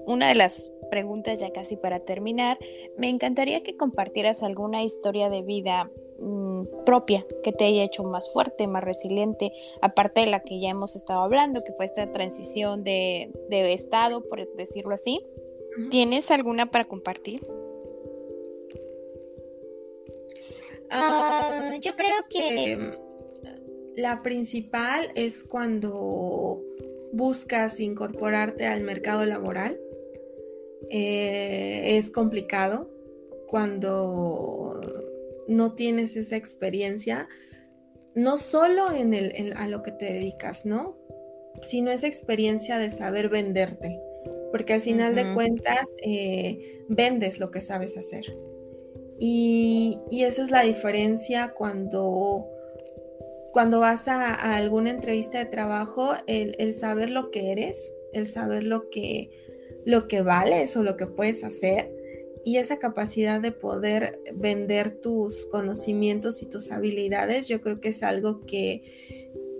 una 0.06 0.28
de 0.28 0.34
las 0.36 0.69
preguntas 0.90 1.40
ya 1.40 1.52
casi 1.52 1.76
para 1.76 2.00
terminar, 2.00 2.58
me 2.98 3.08
encantaría 3.08 3.62
que 3.62 3.76
compartieras 3.76 4.42
alguna 4.42 4.84
historia 4.84 5.30
de 5.30 5.42
vida 5.42 5.90
mm, 6.18 6.84
propia 6.84 7.24
que 7.42 7.52
te 7.52 7.64
haya 7.64 7.84
hecho 7.84 8.04
más 8.04 8.32
fuerte, 8.32 8.66
más 8.66 8.84
resiliente, 8.84 9.52
aparte 9.80 10.20
de 10.20 10.26
la 10.26 10.40
que 10.40 10.60
ya 10.60 10.68
hemos 10.68 10.96
estado 10.96 11.20
hablando, 11.20 11.64
que 11.64 11.72
fue 11.72 11.86
esta 11.86 12.12
transición 12.12 12.84
de, 12.84 13.32
de 13.48 13.72
estado, 13.72 14.28
por 14.28 14.46
decirlo 14.56 14.94
así, 14.94 15.24
¿Tienes 15.88 16.30
alguna 16.30 16.70
para 16.70 16.84
compartir? 16.84 17.46
Ah, 20.90 21.76
yo 21.80 21.94
creo 21.94 22.16
que 22.28 22.72
em, 22.72 22.92
la 23.94 24.22
principal 24.22 25.10
es 25.14 25.44
cuando 25.44 26.62
buscas 27.12 27.78
incorporarte 27.78 28.66
al 28.66 28.82
mercado 28.82 29.24
laboral. 29.24 29.80
Eh, 30.88 31.96
es 31.96 32.10
complicado 32.10 32.90
cuando 33.48 34.80
no 35.48 35.74
tienes 35.74 36.16
esa 36.16 36.36
experiencia, 36.36 37.28
no 38.14 38.36
solo 38.36 38.92
en, 38.92 39.14
el, 39.14 39.52
a 39.56 39.68
lo 39.68 39.82
que 39.82 39.92
te 39.92 40.12
dedicas, 40.12 40.64
¿no? 40.64 40.96
Sino 41.62 41.90
esa 41.90 42.06
experiencia 42.06 42.78
de 42.78 42.90
saber 42.90 43.28
venderte 43.28 44.00
porque 44.50 44.74
al 44.74 44.80
final 44.80 45.14
de 45.14 45.32
cuentas 45.34 45.92
eh, 46.02 46.84
vendes 46.88 47.38
lo 47.38 47.50
que 47.50 47.60
sabes 47.60 47.96
hacer. 47.96 48.24
Y, 49.18 50.00
esa 50.10 50.42
es 50.42 50.50
la 50.50 50.62
diferencia 50.62 51.52
cuando, 51.54 52.48
cuando 53.52 53.80
vas 53.80 54.08
a, 54.08 54.56
alguna 54.56 54.90
entrevista 54.90 55.38
de 55.38 55.46
trabajo, 55.46 56.14
el, 56.26 56.74
saber 56.74 57.10
lo 57.10 57.30
que 57.30 57.52
eres, 57.52 57.92
el 58.12 58.28
saber 58.28 58.64
lo 58.64 58.90
que, 58.90 59.30
lo 59.86 60.08
que 60.08 60.22
vales 60.22 60.76
o 60.76 60.82
lo 60.82 60.96
que 60.96 61.06
puedes 61.06 61.44
hacer 61.44 61.90
y 62.44 62.56
esa 62.56 62.78
capacidad 62.78 63.40
de 63.40 63.52
poder 63.52 64.18
vender 64.34 65.00
tus 65.00 65.46
conocimientos 65.46 66.42
y 66.42 66.46
tus 66.46 66.70
habilidades, 66.72 67.48
yo 67.48 67.60
creo 67.60 67.80
que 67.80 67.90
es 67.90 68.02
algo 68.02 68.46
que 68.46 68.82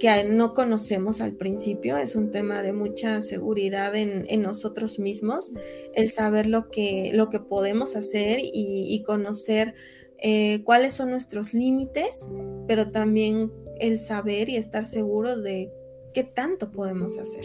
que 0.00 0.24
no 0.24 0.54
conocemos 0.54 1.20
al 1.20 1.34
principio, 1.34 1.98
es 1.98 2.16
un 2.16 2.30
tema 2.32 2.62
de 2.62 2.72
mucha 2.72 3.20
seguridad 3.20 3.94
en, 3.94 4.24
nosotros 4.40 4.98
mismos, 4.98 5.52
el 5.94 6.10
saber 6.10 6.46
lo 6.46 6.70
que, 6.70 7.10
lo 7.12 7.28
que 7.28 7.38
podemos 7.38 7.94
hacer 7.94 8.40
y, 8.42 9.02
conocer 9.06 9.74
eh, 10.18 10.64
cuáles 10.64 10.94
son 10.94 11.10
nuestros 11.10 11.52
límites, 11.52 12.26
pero 12.66 12.90
también 12.90 13.52
el 13.78 14.00
saber 14.00 14.48
y 14.48 14.56
estar 14.56 14.86
seguros 14.86 15.42
de 15.42 15.70
qué 16.14 16.24
tanto 16.24 16.72
podemos 16.72 17.18
hacer. 17.18 17.44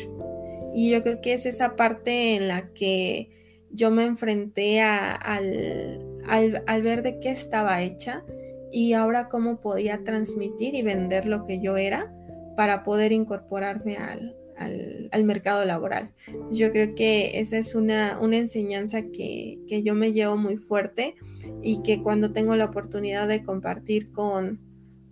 Y 0.75 0.91
yo 0.91 1.01
creo 1.01 1.21
que 1.21 1.33
es 1.33 1.45
esa 1.45 1.77
parte 1.77 2.35
en 2.35 2.49
la 2.49 2.73
que 2.73 3.29
yo 3.71 3.91
me 3.91 4.03
enfrenté 4.03 4.81
al, 4.81 6.01
al 6.27 6.81
ver 6.83 7.01
de 7.01 7.19
qué 7.19 7.31
estaba 7.31 7.81
hecha 7.81 8.25
y 8.71 8.91
ahora 8.91 9.29
cómo 9.29 9.61
podía 9.61 10.03
transmitir 10.03 10.75
y 10.75 10.81
vender 10.81 11.25
lo 11.25 11.45
que 11.45 11.61
yo 11.61 11.77
era 11.77 12.13
para 12.57 12.83
poder 12.83 13.13
incorporarme 13.13 13.95
al, 13.95 14.35
al, 14.57 15.23
mercado 15.23 15.63
laboral. 15.65 16.13
Yo 16.51 16.71
creo 16.71 16.95
que 16.95 17.39
esa 17.39 17.57
es 17.57 17.75
una, 17.75 18.19
una 18.19 18.37
enseñanza 18.37 19.03
que, 19.03 19.59
que, 19.67 19.83
yo 19.83 19.95
me 19.95 20.13
llevo 20.13 20.37
muy 20.37 20.57
fuerte 20.57 21.15
y 21.61 21.81
que 21.83 22.01
cuando 22.01 22.31
tengo 22.31 22.55
la 22.55 22.65
oportunidad 22.65 23.27
de 23.27 23.43
compartir 23.43 24.11
con, 24.11 24.59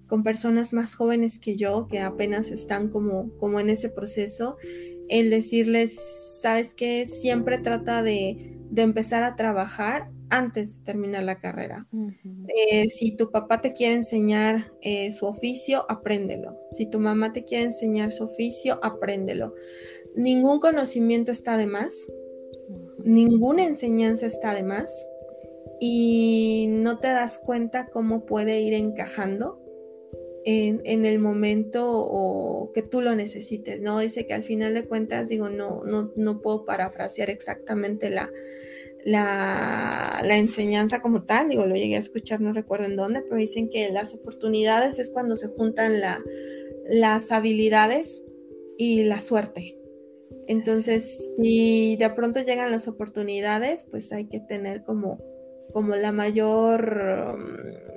con 0.08 0.24
personas 0.24 0.74
más 0.74 0.96
jóvenes 0.96 1.40
que 1.40 1.56
yo, 1.56 1.88
que 1.88 2.00
apenas 2.00 2.52
están 2.52 2.90
como, 2.90 3.36
como 3.38 3.60
en 3.60 3.70
ese 3.70 3.90
proceso, 3.90 4.58
el 5.10 5.30
decirles, 5.30 6.00
sabes 6.42 6.74
que 6.74 7.06
siempre 7.06 7.58
trata 7.58 8.04
de, 8.04 8.58
de 8.70 8.82
empezar 8.82 9.24
a 9.24 9.36
trabajar 9.36 10.10
antes 10.34 10.78
de 10.78 10.84
terminar 10.84 11.24
la 11.24 11.40
carrera. 11.40 11.88
Eh, 12.48 12.90
si 12.90 13.16
tu 13.16 13.30
papá 13.30 13.62
te 13.62 13.72
quiere 13.72 13.94
enseñar 13.94 14.74
eh, 14.82 15.12
su 15.12 15.28
oficio, 15.28 15.86
apréndelo. 15.90 16.58
Si 16.72 16.88
tu 16.88 17.00
mamá 17.00 17.34
te 17.34 17.44
quiere 17.44 17.66
enseñar 17.66 18.12
su 18.12 18.24
oficio, 18.24 18.80
apréndelo. 18.84 19.54
Ningún 20.16 20.60
conocimiento 20.60 21.32
está 21.32 21.56
de 21.56 21.68
más, 21.68 22.08
ninguna 23.04 23.64
enseñanza 23.64 24.26
está 24.26 24.56
de 24.56 24.64
más 24.64 25.08
y 25.80 26.66
no 26.70 27.00
te 27.00 27.10
das 27.10 27.38
cuenta 27.38 27.90
cómo 27.90 28.26
puede 28.26 28.60
ir 28.62 28.74
encajando 28.74 29.63
en, 30.46 31.06
el 31.06 31.20
momento 31.20 31.90
o 31.90 32.72
que 32.74 32.82
tú 32.82 33.02
lo 33.02 33.16
necesites, 33.16 33.82
¿no? 33.82 34.00
Dice 34.00 34.26
que 34.26 34.34
al 34.34 34.44
final 34.44 34.74
de 34.74 34.86
cuentas, 34.86 35.30
digo, 35.30 35.50
no, 35.50 35.84
no, 35.84 36.12
no 36.16 36.42
puedo 36.42 36.66
parafrasear 36.66 37.30
exactamente 37.30 38.10
la, 38.10 38.30
la, 39.06 40.38
enseñanza 40.38 41.02
como 41.02 41.24
tal, 41.24 41.50
digo, 41.50 41.66
lo 41.66 41.76
llegué 41.76 41.96
a 41.96 42.00
escuchar, 42.00 42.42
no 42.42 42.54
recuerdo 42.54 42.86
en 42.86 42.96
dónde, 42.96 43.22
pero 43.22 43.38
dicen 43.38 43.70
que 43.70 43.90
las 43.90 44.14
oportunidades 44.14 45.00
es 45.00 45.10
cuando 45.10 45.36
se 45.36 45.48
juntan 45.48 46.02
la, 46.02 46.22
las 46.86 47.32
habilidades 47.32 48.24
y 48.78 49.04
la 49.04 49.20
suerte. 49.20 49.80
Entonces, 50.48 51.36
si 51.38 51.96
de 51.96 52.10
pronto 52.10 52.42
llegan 52.42 52.72
las 52.72 52.88
oportunidades, 52.88 53.88
pues 53.90 54.12
hay 54.12 54.28
que 54.28 54.42
tener 54.42 54.84
como, 54.84 55.22
como 55.72 55.96
la 55.96 56.12
mayor 56.12 57.93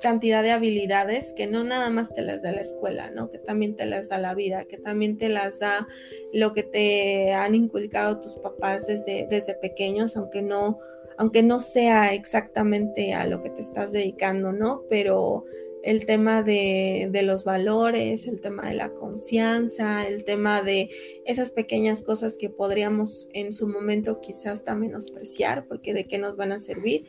cantidad 0.00 0.42
de 0.42 0.52
habilidades 0.52 1.32
que 1.32 1.46
no 1.46 1.64
nada 1.64 1.90
más 1.90 2.12
te 2.12 2.22
las 2.22 2.42
da 2.42 2.52
la 2.52 2.60
escuela, 2.60 3.10
¿no? 3.10 3.30
Que 3.30 3.38
también 3.38 3.76
te 3.76 3.86
las 3.86 4.08
da 4.08 4.18
la 4.18 4.34
vida, 4.34 4.64
que 4.64 4.78
también 4.78 5.18
te 5.18 5.28
las 5.28 5.58
da 5.60 5.86
lo 6.32 6.52
que 6.52 6.62
te 6.62 7.32
han 7.32 7.54
inculcado 7.54 8.20
tus 8.20 8.36
papás 8.36 8.86
desde, 8.86 9.26
desde 9.28 9.54
pequeños, 9.54 10.16
aunque 10.16 10.42
no, 10.42 10.78
aunque 11.16 11.42
no 11.42 11.60
sea 11.60 12.14
exactamente 12.14 13.14
a 13.14 13.26
lo 13.26 13.42
que 13.42 13.50
te 13.50 13.62
estás 13.62 13.92
dedicando, 13.92 14.52
¿no? 14.52 14.82
Pero 14.88 15.44
el 15.82 16.06
tema 16.06 16.42
de, 16.42 17.08
de, 17.10 17.22
los 17.22 17.44
valores, 17.44 18.26
el 18.26 18.40
tema 18.40 18.68
de 18.68 18.74
la 18.74 18.90
confianza, 18.94 20.08
el 20.08 20.24
tema 20.24 20.62
de 20.62 20.88
esas 21.26 21.50
pequeñas 21.50 22.02
cosas 22.02 22.38
que 22.38 22.48
podríamos 22.48 23.28
en 23.34 23.52
su 23.52 23.68
momento 23.68 24.18
quizás 24.20 24.46
hasta 24.46 24.74
menospreciar, 24.74 25.66
porque 25.66 25.92
de 25.92 26.06
qué 26.06 26.18
nos 26.18 26.36
van 26.36 26.52
a 26.52 26.58
servir. 26.58 27.04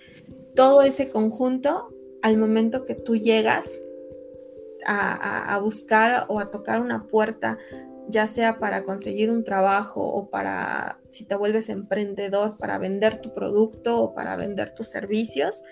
Todo 0.56 0.82
ese 0.82 1.10
conjunto 1.10 1.90
al 2.26 2.38
momento 2.40 2.86
que 2.86 2.96
tú 2.96 3.18
llegas 3.18 3.80
a, 4.88 5.60
buscar 5.62 6.26
o 6.28 6.40
a 6.40 6.50
tocar 6.50 6.82
una 6.82 7.06
puerta, 7.06 7.60
ya 8.08 8.26
sea 8.26 8.58
para 8.58 8.84
conseguir 8.84 9.30
un 9.30 9.44
trabajo 9.44 10.02
o 10.02 10.32
para, 10.32 11.00
si 11.12 11.26
te 11.26 11.36
vuelves 11.36 11.70
emprendedor, 11.70 12.58
para 12.58 12.80
vender 12.80 13.22
tu 13.22 13.32
producto 13.32 14.00
o 14.02 14.16
para 14.16 14.36
vender 14.38 14.74
tus 14.74 14.88
servicios, 14.88 15.64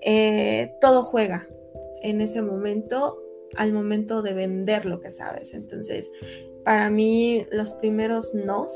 eh, 0.00 0.74
todo 0.80 1.02
juega 1.02 1.46
en 2.00 2.22
ese 2.22 2.40
momento 2.40 3.18
al 3.56 3.74
momento 3.74 4.22
de 4.22 4.32
vender 4.32 4.86
lo 4.86 5.00
que 5.00 5.10
sabes. 5.10 5.52
Entonces, 5.52 6.10
para 6.64 6.88
mí 6.88 7.46
los 7.52 7.74
primeros 7.74 8.32
nos 8.32 8.72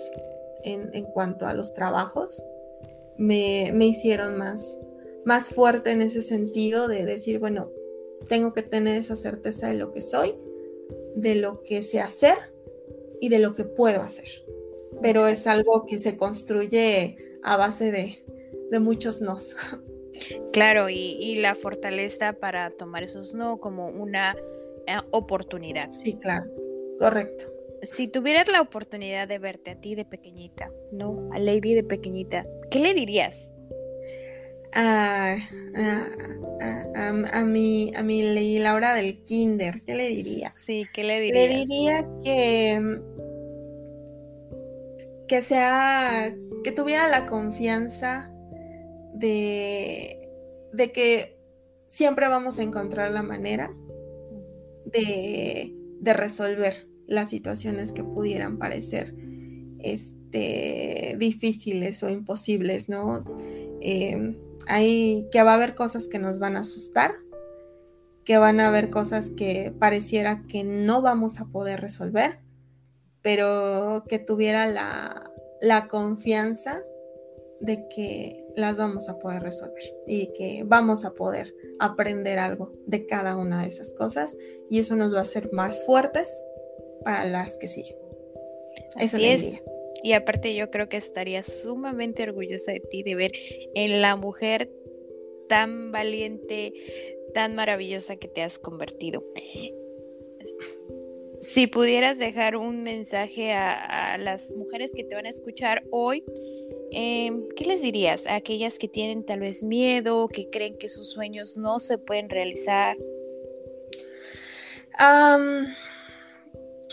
en, 0.63 0.91
cuanto 1.15 1.47
a 1.47 1.55
los 1.55 1.73
trabajos 1.73 2.45
me, 3.17 3.71
me 3.73 3.87
hicieron 3.87 4.37
más, 4.37 4.77
más 5.25 5.49
fuerte 5.49 5.91
en 5.91 6.03
ese 6.03 6.23
sentido 6.23 6.89
de 6.89 7.05
decir, 7.05 7.39
bueno, 7.39 7.71
tengo 8.29 8.53
que 8.53 8.63
tener 8.63 8.97
esa 8.97 9.17
certeza 9.17 9.69
de 9.69 9.75
lo 9.75 9.93
que 9.93 10.03
soy, 10.03 10.35
de 11.15 11.35
lo 11.35 11.63
que 11.63 11.83
sé 11.83 12.01
hacer 12.01 12.37
y 13.21 13.29
de 13.29 13.39
lo 13.39 13.55
que 13.55 13.65
puedo 13.65 14.03
hacer. 14.03 14.29
Pero 15.03 15.27
es 15.27 15.47
algo 15.47 15.87
que 15.87 15.99
se 15.99 16.17
construye 16.17 17.17
a 17.43 17.57
base 17.57 17.91
de, 17.93 18.25
de 18.71 18.79
muchos 18.81 19.21
nos. 19.21 19.57
Claro, 20.53 20.89
y, 20.89 21.35
la 21.37 21.57
fortaleza 21.57 22.35
para 22.35 22.71
tomar 22.71 23.03
esos 23.03 23.35
no 23.35 23.59
como 23.59 23.89
una 23.89 24.37
eh, 24.87 24.97
oportunidad. 25.11 25.91
Sí, 25.91 26.15
claro, 26.15 26.49
correcto. 27.01 27.53
Si 27.83 28.09
tuvieras 28.09 28.49
la 28.49 28.61
oportunidad 28.61 29.27
de 29.27 29.39
verte 29.39 29.73
a 29.73 29.81
ti 29.81 29.97
de 29.97 30.05
pequeñita, 30.05 30.71
¿no? 30.93 31.29
A 31.33 31.41
Lady 31.41 31.75
de 31.75 31.83
pequeñita, 31.83 32.47
¿qué 32.71 32.79
le 32.79 32.95
dirías? 32.95 33.54
A, 34.75 35.37
a, 37.33 37.45
mi, 37.45 37.93
a 37.95 38.03
mi 38.03 38.59
Laura 38.59 38.95
del 38.95 39.23
Kinder, 39.23 39.83
¿qué 39.87 39.95
le 39.95 40.09
diría? 40.09 40.51
Sí, 40.51 40.87
¿qué 40.93 41.05
le 41.05 41.21
diría? 41.21 41.47
Le 41.47 41.55
diría 41.55 42.09
que, 42.25 43.01
que 45.29 45.43
sea, 45.43 46.35
que 46.65 46.73
tuviera 46.73 47.09
la 47.09 47.27
confianza 47.27 48.33
de, 49.15 50.29
de 50.73 50.93
que 50.93 51.39
siempre 51.89 52.29
vamos 52.29 52.59
a 52.59 52.63
encontrar 52.63 53.11
la 53.13 53.23
manera 53.23 53.73
de, 54.87 55.73
de 56.01 56.13
resolver 56.13 56.89
las 57.07 57.31
situaciones 57.31 57.93
que 57.93 58.03
pudieran 58.03 58.59
parecer 58.59 59.15
este, 59.79 61.15
difíciles 61.19 62.03
o 62.03 62.09
imposibles, 62.09 62.89
¿no? 62.89 63.25
Eh, 63.81 64.37
hay 64.67 65.29
que 65.31 65.43
va 65.43 65.53
a 65.53 65.55
haber 65.55 65.75
cosas 65.75 66.09
que 66.09 66.19
nos 66.19 66.39
van 66.39 66.57
a 66.57 66.61
asustar, 66.61 67.15
que 68.25 68.39
van 68.39 68.61
a 68.61 68.69
haber 68.69 68.91
cosas 68.91 69.31
que 69.31 69.73
pareciera 69.79 70.43
que 70.49 70.65
no 70.65 71.03
vamos 71.03 71.41
a 71.41 71.47
poder 71.47 71.81
resolver, 71.81 72.41
pero 73.23 74.05
que 74.09 74.19
tuviera 74.19 74.67
la, 74.67 75.31
la 75.61 75.89
confianza 75.89 76.83
de 77.61 77.89
que 77.89 78.45
las 78.55 78.77
vamos 78.77 79.09
a 79.09 79.19
poder 79.19 79.43
resolver 79.43 79.83
y 80.07 80.33
que 80.33 80.65
vamos 80.67 81.05
a 81.05 81.15
poder 81.15 81.55
aprender 81.79 82.39
algo 82.39 82.73
de 82.87 83.07
cada 83.07 83.37
una 83.37 83.63
de 83.63 83.69
esas 83.69 83.93
cosas 83.93 84.37
y 84.69 84.81
eso 84.81 84.97
nos 84.97 85.15
va 85.15 85.21
a 85.21 85.23
hacer 85.23 85.51
más 85.53 85.85
fuertes 85.87 86.45
para 87.05 87.25
las 87.25 87.57
que 87.59 87.69
siguen. 87.69 87.97
Eso 88.99 89.17
Así 89.17 89.27
es. 89.27 89.63
Y 90.05 90.13
aparte 90.13 90.55
yo 90.55 90.71
creo 90.71 90.91
que 90.91 90.99
estaría 90.99 91.43
sumamente 91.43 92.25
orgullosa 92.25 92.73
de 92.73 92.81
ti 92.81 93.03
de 93.03 93.15
ver 93.15 93.33
en 93.75 94.03
la 94.03 94.17
mujer 94.17 94.71
tan 95.49 95.93
valiente, 95.93 96.75
tan 97.33 97.55
maravillosa 97.55 98.17
que 98.17 98.29
te 98.29 98.43
has 98.43 98.59
convertido. 98.59 99.25
Si 101.41 101.67
pudieras 101.67 102.19
dejar 102.19 102.57
un 102.57 102.83
mensaje 102.83 103.53
a, 103.53 104.19
las 104.19 104.55
mujeres 104.55 104.93
que 104.95 105.05
te 105.05 105.15
van 105.15 105.25
a 105.25 105.31
escuchar 105.31 105.85
hoy, 105.91 106.23
em, 106.91 107.49
¿qué 107.57 107.65
les 107.65 107.81
dirías 107.81 108.27
a 108.27 108.35
aquellas 108.35 108.79
que 108.79 108.89
tienen 108.89 109.25
tal 109.25 109.41
vez 109.41 109.63
miedo, 109.63 110.29
que 110.29 110.51
creen 110.51 110.77
que 110.77 110.91
sus 110.91 111.11
sueños 111.11 111.57
no 111.57 111.79
se 111.79 111.97
pueden 111.97 112.29
realizar? 112.29 112.99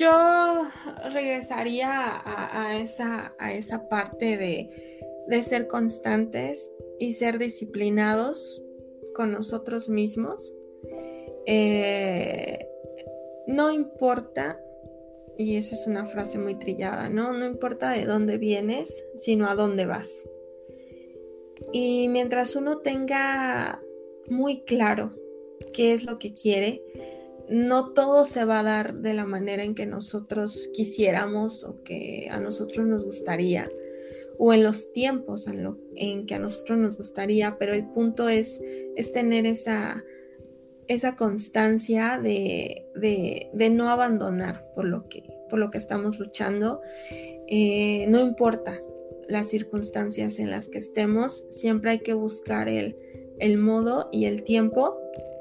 Yo 0.01 0.67
regresaría 1.11 1.91
a, 2.25 2.75
esa, 2.79 3.87
parte 3.87 4.35
de, 4.35 5.43
ser 5.43 5.67
constantes 5.67 6.73
y 6.97 7.13
ser 7.13 7.37
disciplinados 7.37 8.63
con 9.13 9.31
nosotros 9.31 9.89
mismos. 9.89 10.55
Eh, 11.45 12.67
no 13.45 13.71
importa, 13.71 14.59
y 15.37 15.57
esa 15.57 15.75
es 15.75 15.85
una 15.85 16.07
frase 16.07 16.39
muy 16.39 16.55
trillada, 16.55 17.07
¿no? 17.07 17.33
No 17.33 17.45
importa 17.45 17.91
de 17.91 18.05
dónde 18.05 18.39
vienes, 18.39 19.03
sino 19.13 19.47
a 19.47 19.53
dónde 19.53 19.85
vas. 19.85 20.27
Y 21.73 22.07
mientras 22.09 22.55
uno 22.55 22.79
tenga 22.79 23.79
muy 24.27 24.61
claro 24.61 25.13
qué 25.73 25.93
es 25.93 26.05
lo 26.05 26.17
que 26.17 26.33
quiere, 26.33 26.81
no 27.49 27.93
todo 27.93 28.25
se 28.25 28.45
va 28.45 28.59
a 28.59 28.63
dar 28.63 28.95
de 28.95 29.13
la 29.13 29.25
manera 29.25 29.63
en 29.63 29.75
que 29.75 29.85
nosotros 29.85 30.69
quisiéramos 30.73 31.63
o 31.63 31.83
que 31.83 32.27
a 32.31 32.39
nosotros 32.39 32.85
nos 32.85 33.05
gustaría 33.05 33.69
o 34.43 34.53
en 34.53 34.63
los 34.63 34.91
tiempos 34.91 35.45
en, 35.95 36.25
que 36.25 36.33
a 36.33 36.39
nosotros 36.39 36.79
nos 36.79 36.97
gustaría, 36.97 37.57
pero 37.59 37.73
el 37.73 37.87
punto 37.89 38.27
es, 38.27 38.59
es 38.95 39.13
tener 39.13 39.45
esa, 39.45 40.03
esa 40.87 41.15
constancia 41.15 42.19
de, 42.19 42.87
no 43.71 43.89
abandonar 43.89 44.65
por 44.73 44.85
lo 44.85 45.07
que, 45.07 45.23
por 45.47 45.59
lo 45.59 45.69
que 45.69 45.77
estamos 45.77 46.17
luchando. 46.17 46.81
Eh, 47.47 48.07
no 48.07 48.19
importa 48.19 48.81
las 49.27 49.47
circunstancias 49.47 50.39
en 50.39 50.49
las 50.49 50.69
que 50.69 50.79
estemos, 50.79 51.45
siempre 51.49 51.91
hay 51.91 51.99
que 51.99 52.13
buscar 52.13 52.67
el, 52.67 52.97
el 53.37 53.59
modo 53.59 54.09
y 54.11 54.25
el 54.25 54.41
tiempo 54.41 54.97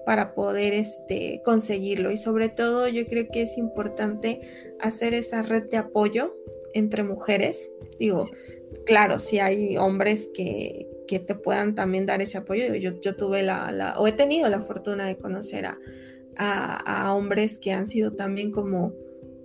para 0.07 0.35
poder 0.35 0.73
este, 0.73 1.43
conseguirlo. 1.45 2.11
Y 2.11 2.17
sobre 2.17 2.49
todo 2.49 2.89
yo 2.89 3.07
creo 3.07 3.29
que 3.31 3.43
es 3.43 3.59
importante 3.59 4.41
hacer 4.81 5.15
esa 5.15 5.43
red 5.43 5.65
de 5.71 5.77
apoyo 5.77 6.35
entre 6.75 7.03
mujeres. 7.03 7.73
Digo, 7.99 8.27
claro, 8.87 9.19
si 9.19 9.39
hay 9.39 9.77
hombres 9.77 10.31
que, 10.33 10.89
que 11.11 11.19
te 11.19 11.35
puedan 11.35 11.75
también 11.75 12.07
dar 12.07 12.23
ese 12.23 12.39
apoyo. 12.39 12.73
Yo, 12.77 13.01
yo 13.01 13.17
tuve 13.17 13.43
la, 13.43 13.73
la, 13.73 13.99
o 13.99 14.07
he 14.07 14.13
tenido 14.13 14.49
la 14.49 14.61
fortuna 14.61 15.07
de 15.07 15.17
conocer 15.17 15.67
a, 15.67 15.77
a, 16.37 17.15
hombres 17.17 17.59
que 17.59 17.73
han 17.73 17.89
sido 17.89 18.13
también 18.13 18.53
como, 18.53 18.95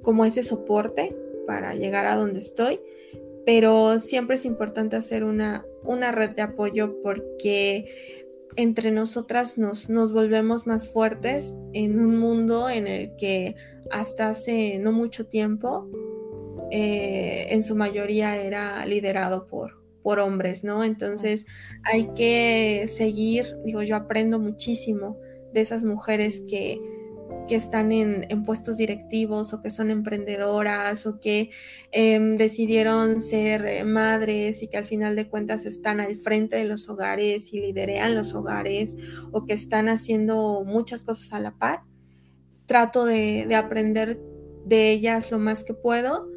como 0.04 0.26
ese 0.26 0.44
soporte 0.44 1.16
para 1.48 1.74
llegar 1.74 2.06
a 2.06 2.16
donde 2.18 2.38
estoy. 2.38 2.80
Pero 3.48 4.00
siempre 4.00 4.36
es 4.36 4.46
importante 4.46 4.96
hacer 4.96 5.24
una, 5.24 5.66
una 5.84 6.12
red 6.12 6.32
de 6.32 6.44
apoyo 6.44 7.02
porque 7.02 8.25
entre 8.58 8.92
nosotras 8.92 9.58
nos, 9.58 9.90
nos 9.90 10.14
volvemos 10.14 10.68
más 10.68 10.90
fuertes 10.90 11.56
en 11.74 12.00
un 12.00 12.18
mundo 12.18 12.70
en 12.70 12.88
el 12.88 13.16
que 13.16 13.56
hasta 13.92 14.30
hace 14.30 14.80
no 14.80 14.92
mucho 14.92 15.28
tiempo 15.28 15.90
eh, 16.72 17.48
en 17.50 17.64
su 17.64 17.76
mayoría 17.76 18.38
era 18.38 18.86
liderado 18.86 19.48
por, 19.48 19.84
por 20.02 20.20
hombres, 20.20 20.64
¿no? 20.64 20.84
Entonces 20.84 21.46
hay 21.84 22.10
que 22.16 22.86
seguir, 22.88 23.56
digo, 23.64 23.84
yo 23.84 23.96
aprendo 23.96 24.40
muchísimo 24.40 25.20
de 25.54 25.62
esas 25.62 25.84
mujeres 25.84 26.44
que, 26.48 26.82
que 27.48 27.56
están 27.56 27.92
en, 27.92 28.44
puestos 28.44 28.78
directivos 28.78 29.54
o 29.54 29.62
que 29.62 29.70
son 29.70 29.92
emprendedoras 29.92 31.06
o 31.06 31.20
que 31.20 31.52
em, 31.92 32.36
decidieron 32.38 33.22
ser 33.22 33.66
eh, 33.66 33.84
madres 33.84 34.64
y 34.64 34.68
que 34.68 34.78
al 34.78 34.86
final 34.86 35.16
de 35.16 35.28
cuentas 35.30 35.66
están 35.66 36.00
al 36.00 36.18
frente 36.18 36.56
de 36.56 36.66
los 36.66 36.90
hogares 36.90 37.54
y 37.54 37.60
liderean 37.60 38.16
los 38.16 38.34
hogares 38.34 38.98
o 39.32 39.46
que 39.46 39.54
están 39.54 39.90
haciendo 39.90 40.64
muchas 40.66 41.04
cosas 41.04 41.34
a 41.34 41.40
la 41.40 41.52
par. 41.52 41.82
Trato 42.66 43.06
de, 43.06 43.46
de 43.48 43.56
aprender 43.56 44.20
de 44.66 44.92
ellas 44.92 45.32
lo 45.32 45.38
más 45.38 45.64
que 45.64 45.76
puedo 45.76 46.28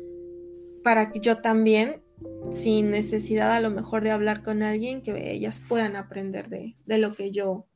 para 0.84 1.10
que 1.10 1.20
yo 1.20 1.38
también, 1.38 2.02
sin 2.50 2.90
necesidad 2.90 3.52
a 3.52 3.60
lo 3.60 3.70
mejor 3.70 4.02
de 4.02 4.10
hablar 4.10 4.42
con 4.42 4.62
alguien, 4.62 5.02
que 5.02 5.32
ellas 5.32 5.62
puedan 5.66 5.96
aprender 5.96 6.48
de, 6.48 6.76
de 6.84 6.98
lo 6.98 7.14
que 7.14 7.30
yo, 7.30 7.66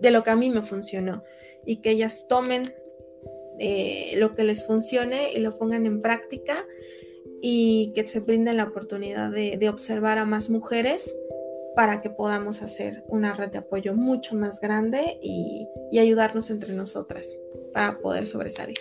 de 0.00 0.10
lo 0.10 0.22
que 0.22 0.30
a 0.30 0.36
mí 0.36 0.50
me 0.50 0.62
funcionó 0.62 1.22
y 1.66 1.76
que 1.76 1.90
ellas 1.90 2.26
tomen 2.28 2.74
eh, 3.58 4.14
lo 4.16 4.34
que 4.34 4.44
les 4.44 4.66
funcione 4.66 5.32
y 5.32 5.40
lo 5.40 5.56
pongan 5.58 5.86
en 5.86 6.00
práctica 6.00 6.66
y 7.40 7.92
que 7.94 8.06
se 8.06 8.20
brinden 8.20 8.56
la 8.56 8.64
oportunidad 8.64 9.30
de, 9.30 9.68
observar 9.68 10.18
a 10.18 10.24
más 10.24 10.48
mujeres 10.48 11.16
para 11.74 12.00
que 12.00 12.10
podamos 12.10 12.62
hacer 12.62 13.04
una 13.08 13.32
red 13.32 13.50
de 13.50 13.58
apoyo 13.58 13.94
mucho 13.94 14.34
más 14.36 14.60
grande 14.60 15.18
y 15.22 15.66
ayudarnos 15.98 16.50
entre 16.50 16.72
nosotras 16.74 17.38
para 17.72 17.98
poder 17.98 18.26
sobresalir. 18.26 18.78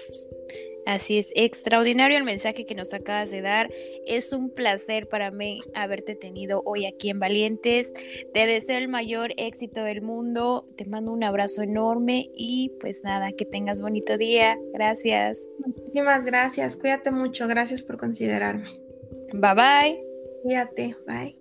Así 0.85 1.19
es, 1.19 1.31
extraordinario 1.35 2.17
el 2.17 2.23
mensaje 2.23 2.65
que 2.65 2.75
nos 2.75 2.93
acabas 2.93 3.31
de 3.31 3.41
dar. 3.41 3.69
Es 4.05 4.33
un 4.33 4.49
placer 4.49 5.07
para 5.07 5.31
mí 5.31 5.61
haberte 5.73 6.15
tenido 6.15 6.61
hoy 6.65 6.85
aquí 6.85 7.09
en 7.09 7.19
Valientes. 7.19 7.93
Te 8.33 8.47
deseo 8.47 8.77
el 8.77 8.87
mayor 8.87 9.31
éxito 9.37 9.83
del 9.83 10.01
mundo. 10.01 10.67
Te 10.75 10.85
mando 10.85 11.11
un 11.11 11.23
abrazo 11.23 11.61
enorme 11.61 12.29
y 12.35 12.71
pues 12.79 13.03
nada, 13.03 13.31
que 13.31 13.45
tengas 13.45 13.81
bonito 13.81 14.17
día. 14.17 14.57
Gracias. 14.73 15.47
Muchísimas 15.65 16.25
gracias. 16.25 16.77
Cuídate 16.77 17.11
mucho. 17.11 17.47
Gracias 17.47 17.83
por 17.83 17.97
considerarme. 17.97 18.69
Bye 19.33 19.53
bye. 19.53 20.03
Cuídate. 20.43 20.95
Bye. 21.05 21.40